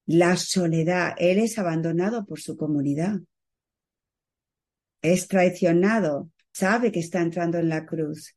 la 0.05 0.37
soledad. 0.37 1.13
Él 1.17 1.39
es 1.39 1.59
abandonado 1.59 2.25
por 2.25 2.39
su 2.39 2.57
comunidad. 2.57 3.19
Es 5.01 5.27
traicionado. 5.27 6.31
Sabe 6.51 6.91
que 6.91 6.99
está 6.99 7.21
entrando 7.21 7.57
en 7.59 7.69
la 7.69 7.85
cruz. 7.85 8.35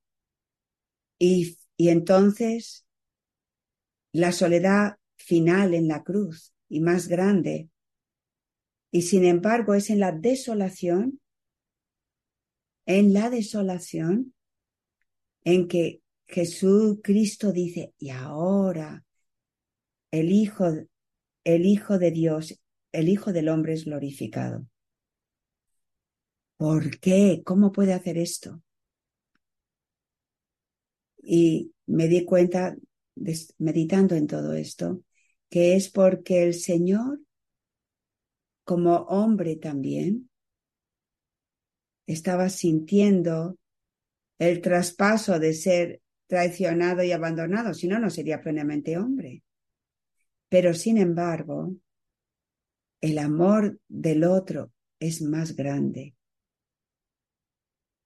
Y, 1.18 1.58
y 1.76 1.88
entonces 1.88 2.84
la 4.12 4.32
soledad 4.32 4.96
final 5.16 5.74
en 5.74 5.88
la 5.88 6.02
cruz 6.02 6.52
y 6.68 6.80
más 6.80 7.08
grande. 7.08 7.70
Y 8.90 9.02
sin 9.02 9.24
embargo 9.24 9.74
es 9.74 9.90
en 9.90 10.00
la 10.00 10.12
desolación, 10.12 11.20
en 12.86 13.12
la 13.12 13.30
desolación, 13.30 14.34
en 15.44 15.68
que 15.68 16.02
Jesús 16.26 16.98
Cristo 17.02 17.52
dice, 17.52 17.94
y 17.98 18.10
ahora 18.10 19.04
el 20.10 20.32
Hijo 20.32 20.66
el 21.44 21.66
Hijo 21.66 21.98
de 21.98 22.10
Dios, 22.10 22.60
el 22.92 23.08
Hijo 23.08 23.32
del 23.32 23.48
Hombre 23.48 23.74
es 23.74 23.84
glorificado. 23.84 24.66
¿Por 26.56 26.98
qué? 27.00 27.42
¿Cómo 27.44 27.72
puede 27.72 27.94
hacer 27.94 28.18
esto? 28.18 28.62
Y 31.22 31.72
me 31.86 32.08
di 32.08 32.24
cuenta, 32.24 32.76
meditando 33.58 34.14
en 34.14 34.26
todo 34.26 34.54
esto, 34.54 35.02
que 35.48 35.74
es 35.74 35.88
porque 35.90 36.42
el 36.42 36.54
Señor, 36.54 37.20
como 38.64 38.96
hombre 38.96 39.56
también, 39.56 40.30
estaba 42.06 42.48
sintiendo 42.48 43.56
el 44.38 44.60
traspaso 44.60 45.38
de 45.38 45.54
ser 45.54 46.00
traicionado 46.26 47.02
y 47.02 47.12
abandonado, 47.12 47.74
si 47.74 47.88
no, 47.88 47.98
no 47.98 48.10
sería 48.10 48.40
plenamente 48.40 48.98
hombre. 48.98 49.42
Pero 50.50 50.74
sin 50.74 50.98
embargo, 50.98 51.74
el 53.00 53.18
amor 53.18 53.80
del 53.88 54.24
otro 54.24 54.72
es 54.98 55.22
más 55.22 55.56
grande. 55.56 56.14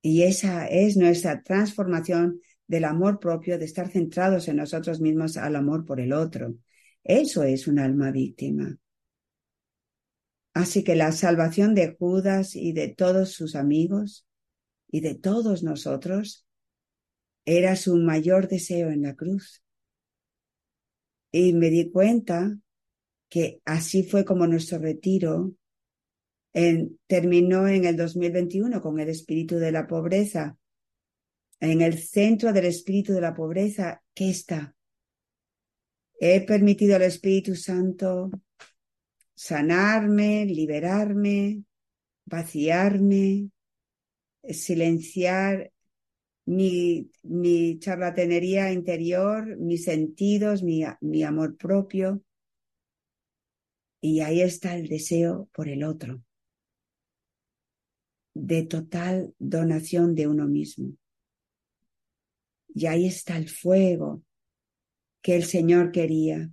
Y 0.03 0.23
esa 0.23 0.67
es 0.67 0.97
nuestra 0.97 1.43
transformación 1.43 2.41
del 2.67 2.85
amor 2.85 3.19
propio, 3.19 3.59
de 3.59 3.65
estar 3.65 3.91
centrados 3.91 4.47
en 4.49 4.57
nosotros 4.57 5.01
mismos 5.01 5.39
al 5.39 5.57
amor 5.57 5.87
por 5.87 6.01
el 6.01 6.13
otro. 6.13 6.55
Eso 7.03 7.43
es 7.43 7.67
un 7.67 7.79
alma 7.79 8.11
víctima. 8.13 8.79
Así 10.53 10.85
que 10.85 10.95
la 10.95 11.13
salvación 11.13 11.75
de 11.75 11.97
Judas 11.99 12.55
y 12.55 12.73
de 12.73 12.89
todos 12.89 13.33
sus 13.33 13.57
amigos 13.57 14.27
y 14.89 15.01
de 15.01 15.15
todos 15.15 15.63
nosotros 15.63 16.47
era 17.47 17.75
su 17.75 17.97
mayor 17.97 18.49
deseo 18.49 18.91
en 18.91 19.03
la 19.03 19.15
cruz. 19.17 19.64
Y 21.37 21.53
me 21.53 21.69
di 21.69 21.91
cuenta 21.91 22.57
que 23.29 23.61
así 23.65 24.05
fue 24.05 24.25
como 24.25 24.47
nuestro 24.47 24.79
retiro 24.79 25.53
terminó 27.09 27.67
en 27.67 27.87
el 27.87 27.97
2021 27.97 28.81
con 28.81 29.01
el 29.01 29.09
espíritu 29.09 29.57
de 29.57 29.73
la 29.73 29.89
pobreza. 29.89 30.57
En 31.59 31.81
el 31.81 31.99
centro 31.99 32.53
del 32.53 32.67
espíritu 32.67 33.15
de 33.15 33.21
la 33.21 33.35
pobreza, 33.35 34.01
¿qué 34.15 34.31
está? 34.31 34.77
He 36.21 36.41
permitido 36.47 36.95
al 36.95 37.03
Espíritu 37.03 37.57
Santo 37.57 38.31
sanarme, 39.35 40.47
liberarme, 40.47 41.65
vaciarme, 42.27 43.51
silenciar 44.51 45.73
mi, 46.47 47.11
mi 47.23 47.79
charlatanería 47.79 48.73
interior, 48.73 49.57
mis 49.57 49.85
sentidos, 49.85 50.63
mi, 50.63 50.85
mi 51.01 51.23
amor 51.23 51.57
propio. 51.57 52.23
Y 54.01 54.21
ahí 54.21 54.43
está 54.43 54.77
el 54.77 54.89
deseo 54.89 55.49
por 55.55 55.69
el 55.69 55.83
otro, 55.83 56.23
de 58.35 58.65
total 58.65 59.35
donación 59.39 60.15
de 60.15 60.27
uno 60.29 60.47
mismo. 60.47 60.93
Y 62.75 62.87
ahí 62.87 63.07
está 63.07 63.37
el 63.37 63.49
fuego 63.49 64.23
que 65.23 65.37
el 65.37 65.45
Señor 65.45 65.93
quería. 65.93 66.51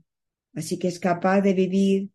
Así 0.53 0.79
que 0.79 0.87
es 0.87 0.99
capaz 0.99 1.41
de 1.41 1.53
vivir 1.53 2.09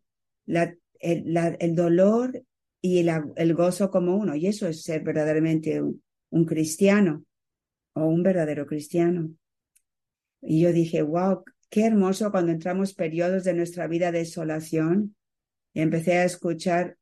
la, 0.47 0.75
el, 0.99 1.37
el, 1.59 1.75
dolor 1.75 2.43
y 2.81 2.99
el, 2.99 3.11
el, 3.35 3.53
gozo 3.53 3.91
como 3.91 4.15
uno. 4.15 4.35
Y 4.35 4.47
eso 4.47 4.67
es 4.67 4.81
ser 4.81 5.03
verdaderamente 5.03 5.81
un 5.81 6.45
cristiano 6.45 7.26
o 7.97 8.07
un 8.07 8.23
verdadero 8.23 8.65
cristiano. 8.65 9.31
Y 10.41 10.61
yo 10.61 10.71
dije, 10.71 11.01
wow, 11.01 11.43
qué 11.69 11.85
hermoso 11.85 12.31
cuando 12.31 12.51
entramos 12.51 12.93
periodos 12.93 13.43
de 13.43 13.53
nuestra 13.53 13.87
vida 13.87 14.11
de 14.11 14.19
desolación. 14.19 15.15
Y 15.73 15.81
empecé 15.81 16.17
a 16.17 16.25
escuchar 16.25 16.97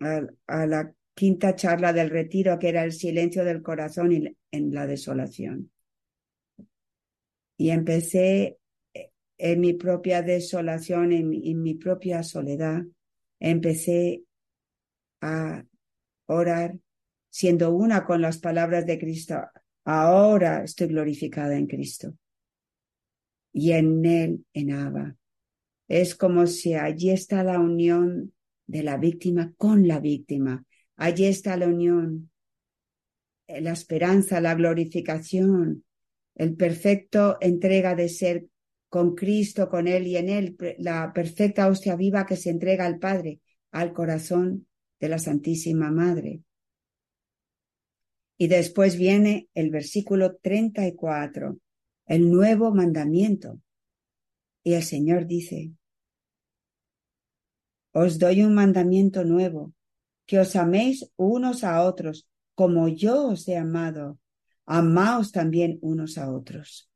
a, 0.00 0.66
la 0.66 0.92
quinta 1.14 1.54
charla 1.54 1.92
del 1.92 2.10
retiro, 2.10 2.58
que 2.58 2.68
era 2.68 2.84
el 2.84 2.92
silencio 2.92 3.44
del 3.44 3.62
corazón 3.62 4.12
y, 4.12 4.36
en 4.50 4.74
la 4.74 4.86
desolación. 4.86 5.70
Y 7.56 7.70
empecé 7.70 8.58
eh, 8.94 9.10
en 9.36 9.60
mi 9.60 9.74
propia 9.74 10.22
desolación, 10.22 11.12
en 11.12 11.34
en 11.34 11.62
mi 11.62 11.74
propia 11.74 12.22
soledad, 12.22 12.82
empecé 13.38 14.22
a 15.20 15.64
orar 16.26 16.78
siendo 17.28 17.72
una 17.74 18.04
con 18.04 18.22
las 18.22 18.38
palabras 18.38 18.86
de 18.86 18.98
Cristo 18.98 19.36
Ahora 19.92 20.62
estoy 20.62 20.86
glorificada 20.86 21.56
en 21.56 21.66
Cristo 21.66 22.14
y 23.52 23.72
en 23.72 24.04
Él, 24.06 24.46
en 24.52 24.70
Abba. 24.70 25.16
Es 25.88 26.14
como 26.14 26.46
si 26.46 26.74
allí 26.74 27.10
está 27.10 27.42
la 27.42 27.58
unión 27.58 28.32
de 28.68 28.84
la 28.84 28.98
víctima 28.98 29.52
con 29.56 29.88
la 29.88 29.98
víctima. 29.98 30.64
Allí 30.94 31.24
está 31.24 31.56
la 31.56 31.66
unión, 31.66 32.30
la 33.48 33.72
esperanza, 33.72 34.40
la 34.40 34.54
glorificación, 34.54 35.84
el 36.36 36.54
perfecto 36.54 37.38
entrega 37.40 37.96
de 37.96 38.10
ser 38.10 38.46
con 38.88 39.16
Cristo, 39.16 39.68
con 39.68 39.88
Él 39.88 40.06
y 40.06 40.18
en 40.18 40.28
Él, 40.28 40.56
la 40.78 41.12
perfecta 41.12 41.66
hostia 41.66 41.96
viva 41.96 42.26
que 42.26 42.36
se 42.36 42.50
entrega 42.50 42.86
al 42.86 43.00
Padre, 43.00 43.40
al 43.72 43.92
corazón 43.92 44.68
de 45.00 45.08
la 45.08 45.18
Santísima 45.18 45.90
Madre. 45.90 46.42
Y 48.40 48.48
después 48.48 48.96
viene 48.96 49.50
el 49.52 49.68
versículo 49.68 50.36
34, 50.36 51.58
el 52.06 52.30
nuevo 52.30 52.74
mandamiento. 52.74 53.60
Y 54.64 54.72
el 54.72 54.82
Señor 54.82 55.26
dice, 55.26 55.72
os 57.92 58.18
doy 58.18 58.40
un 58.42 58.54
mandamiento 58.54 59.24
nuevo, 59.24 59.74
que 60.24 60.38
os 60.38 60.56
améis 60.56 61.12
unos 61.16 61.64
a 61.64 61.84
otros, 61.84 62.26
como 62.54 62.88
yo 62.88 63.26
os 63.26 63.46
he 63.46 63.58
amado. 63.58 64.18
Amaos 64.64 65.32
también 65.32 65.78
unos 65.82 66.16
a 66.16 66.32
otros. 66.32 66.90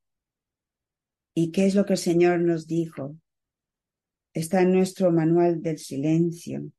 ¿Y 1.35 1.53
qué 1.53 1.67
es 1.67 1.75
lo 1.75 1.85
que 1.85 1.93
el 1.93 1.99
Señor 1.99 2.41
nos 2.41 2.67
dijo? 2.67 3.19
Está 4.33 4.63
en 4.63 4.73
nuestro 4.73 5.13
manual 5.13 5.61
del 5.61 5.77
silencio. 5.77 6.71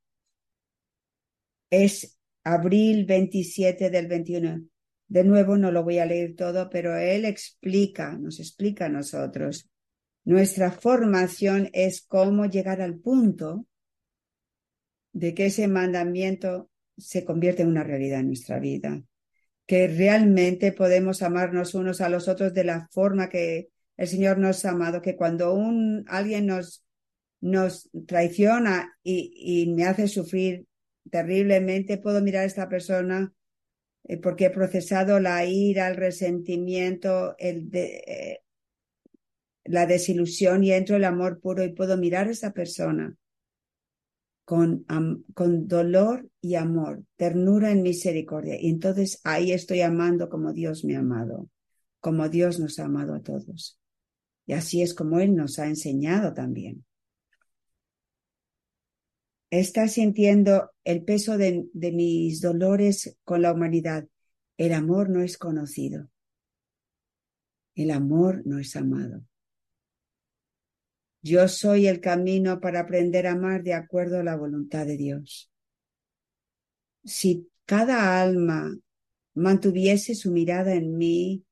Es 1.70 2.15
abril 2.46 3.06
27 3.06 3.90
del 3.90 4.06
21. 4.06 4.62
De 5.08 5.24
nuevo 5.24 5.56
no 5.56 5.72
lo 5.72 5.82
voy 5.82 5.98
a 5.98 6.06
leer 6.06 6.36
todo, 6.36 6.70
pero 6.70 6.96
Él 6.96 7.24
explica, 7.24 8.16
nos 8.16 8.38
explica 8.38 8.86
a 8.86 8.88
nosotros. 8.88 9.68
Nuestra 10.24 10.70
formación 10.70 11.70
es 11.72 12.02
cómo 12.06 12.46
llegar 12.46 12.80
al 12.80 12.98
punto 12.98 13.66
de 15.12 15.34
que 15.34 15.46
ese 15.46 15.66
mandamiento 15.66 16.70
se 16.96 17.24
convierte 17.24 17.62
en 17.62 17.68
una 17.68 17.82
realidad 17.82 18.20
en 18.20 18.28
nuestra 18.28 18.60
vida, 18.60 19.02
que 19.66 19.88
realmente 19.88 20.70
podemos 20.70 21.22
amarnos 21.22 21.74
unos 21.74 22.00
a 22.00 22.08
los 22.08 22.28
otros 22.28 22.54
de 22.54 22.64
la 22.64 22.88
forma 22.92 23.28
que 23.28 23.70
el 23.96 24.06
Señor 24.06 24.38
nos 24.38 24.64
ha 24.64 24.70
amado, 24.70 25.02
que 25.02 25.16
cuando 25.16 25.52
un, 25.52 26.04
alguien 26.06 26.46
nos, 26.46 26.84
nos 27.40 27.90
traiciona 28.06 28.96
y, 29.02 29.32
y, 29.34 29.72
me 29.74 29.84
hace 29.84 30.06
sufrir 30.06 30.66
terriblemente, 31.10 31.98
puedo 31.98 32.22
mirar 32.22 32.42
a 32.42 32.46
esta 32.46 32.68
persona 32.68 33.32
eh, 34.04 34.18
porque 34.18 34.46
he 34.46 34.50
procesado 34.50 35.20
la 35.20 35.44
ira, 35.44 35.88
el 35.88 35.96
resentimiento, 35.96 37.34
el 37.38 37.70
de, 37.70 37.96
eh, 38.06 38.40
la 39.64 39.86
desilusión 39.86 40.64
y 40.64 40.72
entro 40.72 40.96
el 40.96 41.04
amor 41.04 41.40
puro 41.40 41.64
y 41.64 41.72
puedo 41.72 41.96
mirar 41.96 42.28
a 42.28 42.30
esa 42.30 42.52
persona 42.52 43.16
con, 44.44 44.86
con 45.34 45.66
dolor 45.66 46.28
y 46.40 46.54
amor, 46.54 47.02
ternura 47.16 47.72
y 47.72 47.76
misericordia. 47.76 48.56
Y 48.60 48.70
entonces 48.70 49.20
ahí 49.24 49.50
estoy 49.50 49.80
amando 49.80 50.28
como 50.28 50.52
Dios 50.52 50.84
me 50.84 50.94
ha 50.94 51.00
amado, 51.00 51.50
como 52.00 52.28
Dios 52.28 52.60
nos 52.60 52.78
ha 52.78 52.84
amado 52.84 53.14
a 53.14 53.22
todos. 53.22 53.80
Y 54.46 54.52
así 54.52 54.82
es 54.82 54.94
como 54.94 55.18
Él 55.18 55.34
nos 55.34 55.58
ha 55.58 55.66
enseñado 55.66 56.32
también. 56.32 56.84
Está 59.50 59.86
sintiendo 59.86 60.72
el 60.84 61.04
peso 61.04 61.38
de, 61.38 61.68
mis 61.72 62.40
dolores 62.40 63.16
con 63.24 63.42
la 63.42 63.52
humanidad. 63.52 64.08
El 64.56 64.72
amor 64.72 65.08
no 65.08 65.22
es 65.22 65.38
conocido. 65.38 66.10
El 67.74 67.90
amor 67.90 68.42
no 68.44 68.58
es 68.58 68.74
amado. 68.74 69.24
Yo 71.22 71.46
soy 71.48 71.86
el 71.86 72.00
camino 72.00 72.60
para 72.60 72.80
aprender 72.80 73.26
a 73.26 73.32
amar 73.32 73.62
de 73.62 73.74
acuerdo 73.74 74.20
a 74.20 74.24
la 74.24 74.36
voluntad 74.36 74.86
de 74.86 74.96
Dios. 74.96 75.50
Si 77.04 77.48
cada 77.64 78.20
alma 78.20 78.76
mantuviese 79.34 80.14
su 80.14 80.32
mirada 80.32 80.74
en 80.74 80.96
mí 80.96 81.44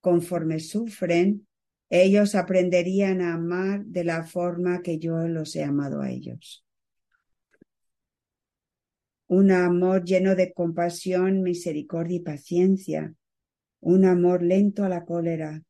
conforme 0.00 0.58
sufren, 0.58 1.46
ellos 1.88 2.34
aprenderían 2.34 3.20
a 3.20 3.34
amar 3.34 3.84
de 3.84 4.04
la 4.04 4.24
forma 4.24 4.82
que 4.82 4.98
yo 4.98 5.28
los 5.28 5.54
he 5.54 5.62
amado 5.62 6.00
a 6.00 6.10
ellos. 6.10 6.63
Un 9.34 9.50
amor 9.50 10.04
lleno 10.04 10.36
de 10.36 10.52
compasión, 10.52 11.42
misericordia 11.42 12.18
y 12.18 12.20
paciencia. 12.20 13.16
Un 13.80 14.04
amor 14.04 14.44
lento 14.44 14.84
a 14.84 14.88
la 14.88 15.04
cólera 15.04 15.60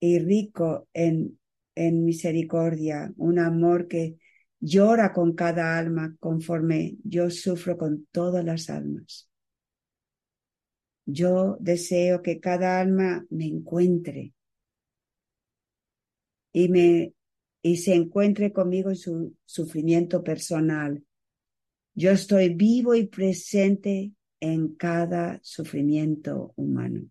y 0.00 0.18
rico 0.18 0.88
en, 0.94 1.38
en 1.74 2.06
misericordia. 2.06 3.12
Un 3.18 3.38
amor 3.38 3.86
que 3.86 4.16
llora 4.60 5.12
con 5.12 5.34
cada 5.34 5.76
alma 5.76 6.16
conforme 6.18 6.96
yo 7.04 7.28
sufro 7.28 7.76
con 7.76 8.06
todas 8.10 8.42
las 8.46 8.70
almas. 8.70 9.28
Yo 11.04 11.58
deseo 11.60 12.22
que 12.22 12.40
cada 12.40 12.80
alma 12.80 13.26
me 13.28 13.44
encuentre 13.44 14.32
y, 16.50 16.70
me, 16.70 17.12
y 17.60 17.76
se 17.76 17.94
encuentre 17.94 18.54
conmigo 18.54 18.88
en 18.88 18.96
su 18.96 19.36
sufrimiento 19.44 20.24
personal. 20.24 21.04
Yo 21.98 22.10
estoy 22.10 22.52
vivo 22.52 22.94
y 22.94 23.06
presente 23.06 24.12
en 24.38 24.74
cada 24.74 25.40
sufrimiento 25.42 26.52
humano. 26.54 27.08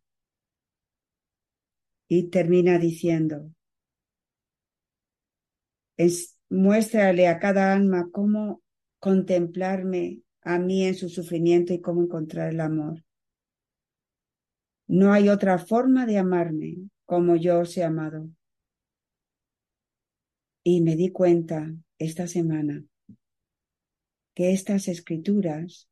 Y 2.08 2.30
termina 2.30 2.78
diciendo, 2.78 3.52
es, 5.98 6.38
muéstrale 6.50 7.28
a 7.28 7.40
cada 7.40 7.74
alma 7.74 8.10
cómo 8.12 8.62
contemplarme 9.00 10.22
a 10.42 10.60
mí 10.60 10.86
en 10.86 10.94
su 10.94 11.10
sufrimiento 11.10 11.74
y 11.74 11.82
cómo 11.82 12.04
encontrar 12.04 12.54
el 12.54 12.60
amor. 12.60 13.04
No 14.86 15.14
hay 15.14 15.30
otra 15.30 15.58
forma 15.58 16.06
de 16.06 16.20
amarme 16.20 16.78
como 17.06 17.36
yo 17.38 17.62
os 17.62 17.76
he 17.76 17.84
amado. 17.84 18.30
Y 20.64 20.82
me 20.82 20.96
di 20.96 21.12
cuenta 21.12 21.74
esta 21.98 22.28
semana 22.28 22.86
que 24.36 24.52
estas 24.52 24.88
escrituras 24.88 25.90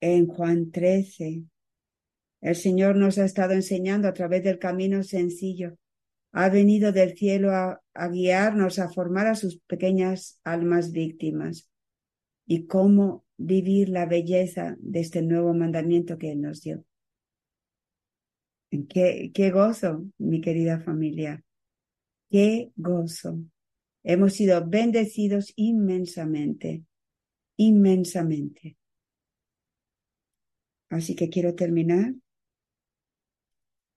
en 0.00 0.26
Juan 0.26 0.70
13, 0.70 1.42
el 2.42 2.54
Señor 2.54 2.96
nos 2.96 3.18
ha 3.18 3.24
estado 3.24 3.54
enseñando 3.54 4.06
a 4.06 4.12
través 4.12 4.44
del 4.44 4.58
camino 4.58 5.02
sencillo. 5.02 5.78
Ha 6.32 6.50
venido 6.50 6.92
del 6.92 7.16
cielo 7.16 7.50
a, 7.52 7.80
guiarnos, 8.12 8.78
a 8.78 8.90
formar 8.90 9.26
a 9.26 9.34
sus 9.34 9.58
pequeñas 9.60 10.38
almas 10.44 10.92
víctimas 10.92 11.70
y 12.46 12.66
cómo 12.66 13.24
vivir 13.38 13.88
la 13.88 14.04
belleza 14.04 14.76
de 14.78 15.00
este 15.00 15.22
nuevo 15.22 15.54
mandamiento 15.54 16.18
que 16.18 16.32
Él 16.32 16.42
nos 16.42 16.60
dio. 16.60 16.84
Qué 18.68 19.50
gozo, 19.50 20.04
mi 20.18 20.42
querida 20.42 20.78
familia. 20.80 21.42
Qué 22.28 22.70
gozo. 22.76 23.40
Hemos 24.08 24.34
sido 24.34 24.64
bendecidos 24.64 25.52
inmensamente, 25.56 26.84
inmensamente. 27.56 28.76
Así 30.88 31.16
que 31.16 31.28
quiero 31.28 31.56
terminar 31.56 32.14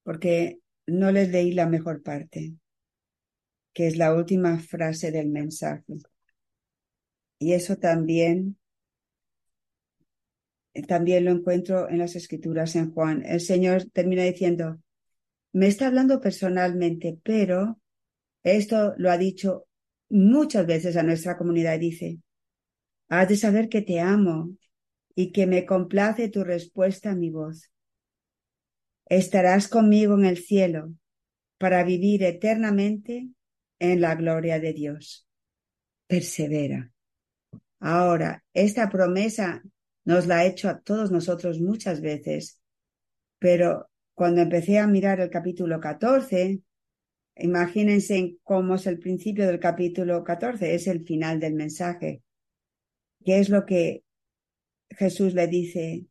porque 0.02 0.62
no 0.88 1.12
les 1.12 1.30
leí 1.30 1.52
la 1.52 1.68
mejor 1.68 2.02
parte, 2.02 2.56
que 3.72 3.86
es 3.86 3.98
la 3.98 4.16
última 4.16 4.58
frase 4.58 5.12
del 5.12 5.30
mensaje. 5.30 6.00
Y 7.38 7.54
eso 7.54 7.78
también, 7.78 8.58
también 10.88 11.26
lo 11.26 11.32
encuentro 11.32 11.88
en 11.88 12.00
las 12.00 12.16
escrituras 12.16 12.76
en 12.76 12.92
Juan. 12.92 13.24
El 13.28 13.42
Señor 13.42 13.86
termina 13.92 14.24
diciendo, 14.24 14.82
me 15.54 15.68
está 15.68 15.86
hablando 15.86 16.20
personalmente, 16.20 17.20
pero 17.22 17.80
esto 18.42 18.96
lo 18.98 19.12
ha 19.12 19.18
dicho 19.20 19.68
muchas 20.10 20.66
veces 20.66 20.98
a 20.98 21.04
nuestra 21.04 21.38
comunidad. 21.38 21.80
Dice, 21.80 22.20
has 23.10 23.30
de 23.30 23.38
saber 23.38 23.70
que 23.70 23.82
te 23.82 24.00
amo 24.00 24.52
y 25.16 25.32
que 25.32 25.48
me 25.48 25.66
complace 25.66 26.30
tu 26.30 26.44
respuesta 26.44 27.12
a 27.12 27.16
mi 27.16 27.30
voz. 27.30 27.72
Estarás 29.06 29.68
conmigo 29.68 30.16
en 30.16 30.26
el 30.26 30.38
cielo 30.38 30.94
para 31.58 31.84
vivir 31.84 32.24
eternamente 32.24 33.30
en 33.80 34.02
la 34.02 34.16
gloria 34.16 34.60
de 34.60 34.74
Dios. 34.74 35.28
Persevera. 36.08 36.92
Ahora, 37.80 38.44
esta 38.54 38.90
promesa 38.90 39.64
nos 40.06 40.28
la 40.28 40.40
ha 40.40 40.46
hecho 40.46 40.70
a 40.70 40.80
todos 40.80 41.12
nosotros 41.12 41.60
muchas 41.60 42.02
veces, 42.02 42.60
pero 43.40 43.90
cuando 44.14 44.42
empecé 44.42 44.80
a 44.80 44.88
mirar 44.88 45.20
el 45.20 45.30
capítulo 45.30 45.80
14, 45.80 46.62
Imagínense 47.40 48.38
cómo 48.44 48.76
es 48.76 48.88
el 48.88 49.00
principio 49.00 49.48
del 49.48 49.60
capítulo 49.60 50.24
14, 50.24 50.76
es 50.76 50.88
el 50.88 51.06
final 51.06 51.40
del 51.40 51.54
mensaje. 51.54 52.22
¿Qué 53.24 53.40
es 53.40 53.50
lo 53.50 53.66
que 53.66 54.04
Jesús 54.90 55.34
le 55.34 55.48
dice 55.48 56.10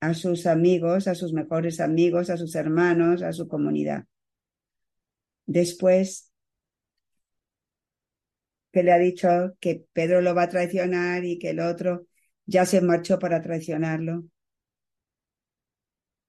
a 0.00 0.14
sus 0.14 0.46
amigos, 0.46 1.08
a 1.08 1.14
sus 1.14 1.32
mejores 1.32 1.80
amigos, 1.80 2.30
a 2.30 2.36
sus 2.36 2.54
hermanos, 2.54 3.22
a 3.22 3.32
su 3.32 3.48
comunidad. 3.48 4.04
Después 5.46 6.32
que 8.72 8.82
le 8.82 8.92
ha 8.92 8.98
dicho 8.98 9.56
que 9.60 9.86
Pedro 9.92 10.20
lo 10.20 10.34
va 10.34 10.42
a 10.44 10.48
traicionar 10.48 11.24
y 11.24 11.38
que 11.38 11.50
el 11.50 11.60
otro 11.60 12.06
ya 12.46 12.66
se 12.66 12.80
marchó 12.80 13.18
para 13.18 13.40
traicionarlo. 13.42 14.24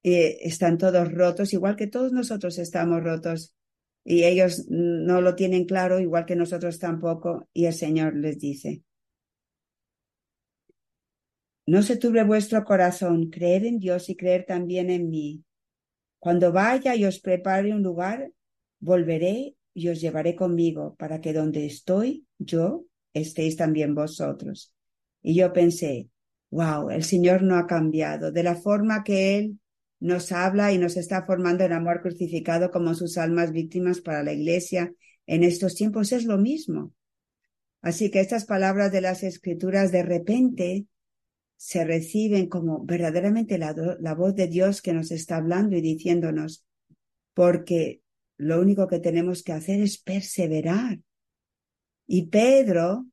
Y 0.02 0.16
están 0.16 0.78
todos 0.78 1.12
rotos, 1.12 1.54
igual 1.54 1.76
que 1.76 1.88
todos 1.88 2.14
nosotros 2.14 2.58
estamos 2.58 3.04
rotos. 3.04 3.56
Y 4.10 4.24
ellos 4.24 4.66
no 4.70 5.22
lo 5.22 5.36
tienen 5.36 5.66
claro, 5.66 6.00
igual 6.00 6.26
que 6.26 6.36
nosotros 6.36 6.80
tampoco. 6.80 7.48
Y 7.54 7.66
el 7.66 7.74
Señor 7.74 8.16
les 8.16 8.40
dice, 8.40 8.82
no 11.68 11.84
se 11.84 11.96
turbe 11.96 12.24
vuestro 12.24 12.64
corazón, 12.64 13.30
creed 13.30 13.66
en 13.66 13.78
Dios 13.78 14.10
y 14.10 14.16
creer 14.16 14.48
también 14.48 14.90
en 14.90 15.12
mí. 15.12 15.44
Cuando 16.18 16.52
vaya 16.52 16.96
y 16.96 17.06
os 17.06 17.20
prepare 17.20 17.72
un 17.72 17.84
lugar, 17.84 18.32
volveré 18.80 19.56
y 19.76 19.90
os 19.90 20.02
llevaré 20.02 20.36
conmigo 20.36 20.96
para 20.96 21.22
que 21.22 21.32
donde 21.32 21.68
estoy 21.68 22.26
yo 22.40 22.86
estéis 23.14 23.58
también 23.58 23.94
vosotros. 23.94 24.74
Y 25.22 25.36
yo 25.36 25.54
pensé, 25.54 26.10
wow, 26.50 26.90
el 26.90 27.04
Señor 27.04 27.44
no 27.44 27.58
ha 27.58 27.68
cambiado. 27.68 28.32
De 28.32 28.42
la 28.42 28.56
forma 28.56 29.04
que 29.04 29.38
Él 29.38 29.60
nos 30.00 30.32
habla 30.32 30.72
y 30.72 30.78
nos 30.78 30.98
está 30.98 31.26
formando 31.26 31.64
en 31.64 31.74
amor 31.74 32.02
crucificado 32.02 32.72
como 32.72 32.94
sus 32.96 33.18
almas 33.18 33.52
víctimas 33.52 34.02
para 34.02 34.24
la 34.24 34.34
iglesia 34.34 34.94
en 35.26 35.44
estos 35.44 35.76
tiempos 35.76 36.12
es 36.12 36.26
lo 36.26 36.38
mismo. 36.38 36.94
Así 37.82 38.10
que 38.10 38.20
estas 38.20 38.46
palabras 38.46 38.92
de 38.92 39.02
las 39.02 39.24
escrituras 39.24 39.92
de 39.92 40.04
repente 40.04 40.86
se 41.56 41.84
reciben 41.84 42.48
como 42.48 42.84
verdaderamente 42.84 43.58
la, 43.58 43.76
la, 44.00 44.16
voz 44.16 44.34
de 44.36 44.48
Dios 44.48 44.82
que 44.82 44.94
nos 44.94 45.12
está 45.12 45.38
hablando 45.38 45.76
y 45.76 45.82
diciéndonos, 45.82 46.66
porque 47.34 48.02
lo 48.38 48.60
único 48.60 48.88
que 48.88 49.00
tenemos 49.00 49.44
que 49.44 49.52
hacer 49.52 49.82
es 49.82 49.98
perseverar. 49.98 51.00
Y 52.08 52.28
Pedro 52.28 53.06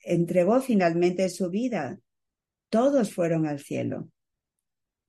entregó 0.00 0.60
finalmente 0.60 1.28
su 1.28 1.48
vida. 1.48 1.98
Todos 2.68 3.14
fueron 3.14 3.46
al 3.46 3.60
cielo. 3.60 4.10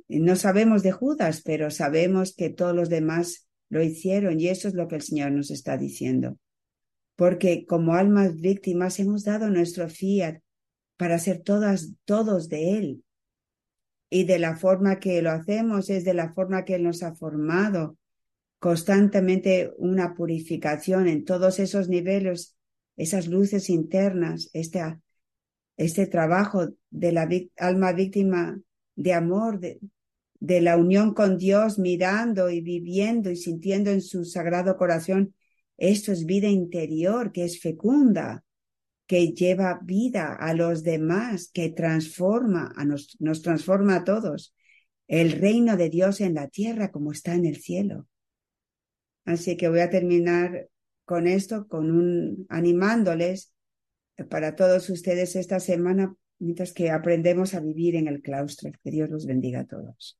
No 0.09 0.35
sabemos 0.35 0.83
de 0.83 0.91
Judas, 0.91 1.41
pero 1.43 1.69
sabemos 1.69 2.33
que 2.35 2.49
todos 2.49 2.75
los 2.75 2.89
demás 2.89 3.47
lo 3.69 3.83
hicieron 3.83 4.39
y 4.39 4.47
eso 4.47 4.67
es 4.67 4.73
lo 4.73 4.87
que 4.87 4.95
el 4.95 5.01
Señor 5.01 5.31
nos 5.31 5.51
está 5.51 5.77
diciendo. 5.77 6.37
Porque 7.15 7.65
como 7.65 7.95
almas 7.95 8.35
víctimas 8.35 8.99
hemos 8.99 9.23
dado 9.23 9.49
nuestro 9.49 9.89
fiat 9.89 10.39
para 10.95 11.19
ser 11.19 11.41
todas, 11.41 11.93
todos 12.05 12.47
de 12.47 12.77
Él. 12.77 13.03
Y 14.09 14.23
de 14.23 14.39
la 14.39 14.55
forma 14.55 14.99
que 14.99 15.21
lo 15.21 15.31
hacemos 15.31 15.89
es 15.89 16.05
de 16.05 16.13
la 16.13 16.33
forma 16.33 16.63
que 16.63 16.75
Él 16.75 16.83
nos 16.83 17.03
ha 17.03 17.13
formado, 17.13 17.97
constantemente 18.59 19.73
una 19.77 20.13
purificación 20.15 21.07
en 21.07 21.25
todos 21.25 21.59
esos 21.59 21.89
niveles, 21.89 22.55
esas 22.95 23.27
luces 23.27 23.69
internas, 23.69 24.49
este, 24.53 24.81
este 25.75 26.07
trabajo 26.07 26.69
de 26.89 27.11
la 27.11 27.29
alma 27.57 27.91
víctima 27.91 28.59
de 28.95 29.13
amor, 29.13 29.59
de, 29.59 29.79
de 30.39 30.61
la 30.61 30.77
unión 30.77 31.13
con 31.13 31.37
Dios, 31.37 31.79
mirando 31.79 32.49
y 32.49 32.61
viviendo 32.61 33.29
y 33.31 33.35
sintiendo 33.35 33.91
en 33.91 34.01
su 34.01 34.25
sagrado 34.25 34.77
corazón. 34.77 35.33
Esto 35.77 36.11
es 36.11 36.25
vida 36.25 36.47
interior 36.47 37.31
que 37.31 37.43
es 37.43 37.59
fecunda, 37.59 38.43
que 39.07 39.33
lleva 39.33 39.79
vida 39.83 40.33
a 40.33 40.53
los 40.53 40.83
demás, 40.83 41.49
que 41.53 41.69
transforma, 41.69 42.73
a 42.75 42.85
nos, 42.85 43.17
transforma 43.41 43.97
a 43.97 44.03
todos. 44.03 44.53
El 45.07 45.31
reino 45.31 45.77
de 45.77 45.89
Dios 45.89 46.19
en 46.19 46.33
la 46.33 46.49
tierra 46.49 46.91
como 46.91 47.11
está 47.11 47.33
en 47.33 47.45
el 47.45 47.57
cielo. 47.57 48.07
Así 49.25 49.55
que 49.55 49.69
voy 49.69 49.79
a 49.79 49.89
terminar 49.89 50.67
con 51.05 51.27
esto, 51.27 51.67
con 51.67 51.89
un 51.89 52.45
animándoles 52.49 53.53
para 54.29 54.55
todos 54.55 54.89
ustedes 54.89 55.35
esta 55.35 55.59
semana, 55.59 56.13
mientras 56.39 56.73
que 56.73 56.89
aprendemos 56.91 57.53
a 57.53 57.61
vivir 57.61 57.95
en 57.95 58.07
el 58.07 58.21
claustro. 58.21 58.71
Que 58.83 58.91
Dios 58.91 59.09
los 59.09 59.25
bendiga 59.25 59.61
a 59.61 59.67
todos. 59.67 60.19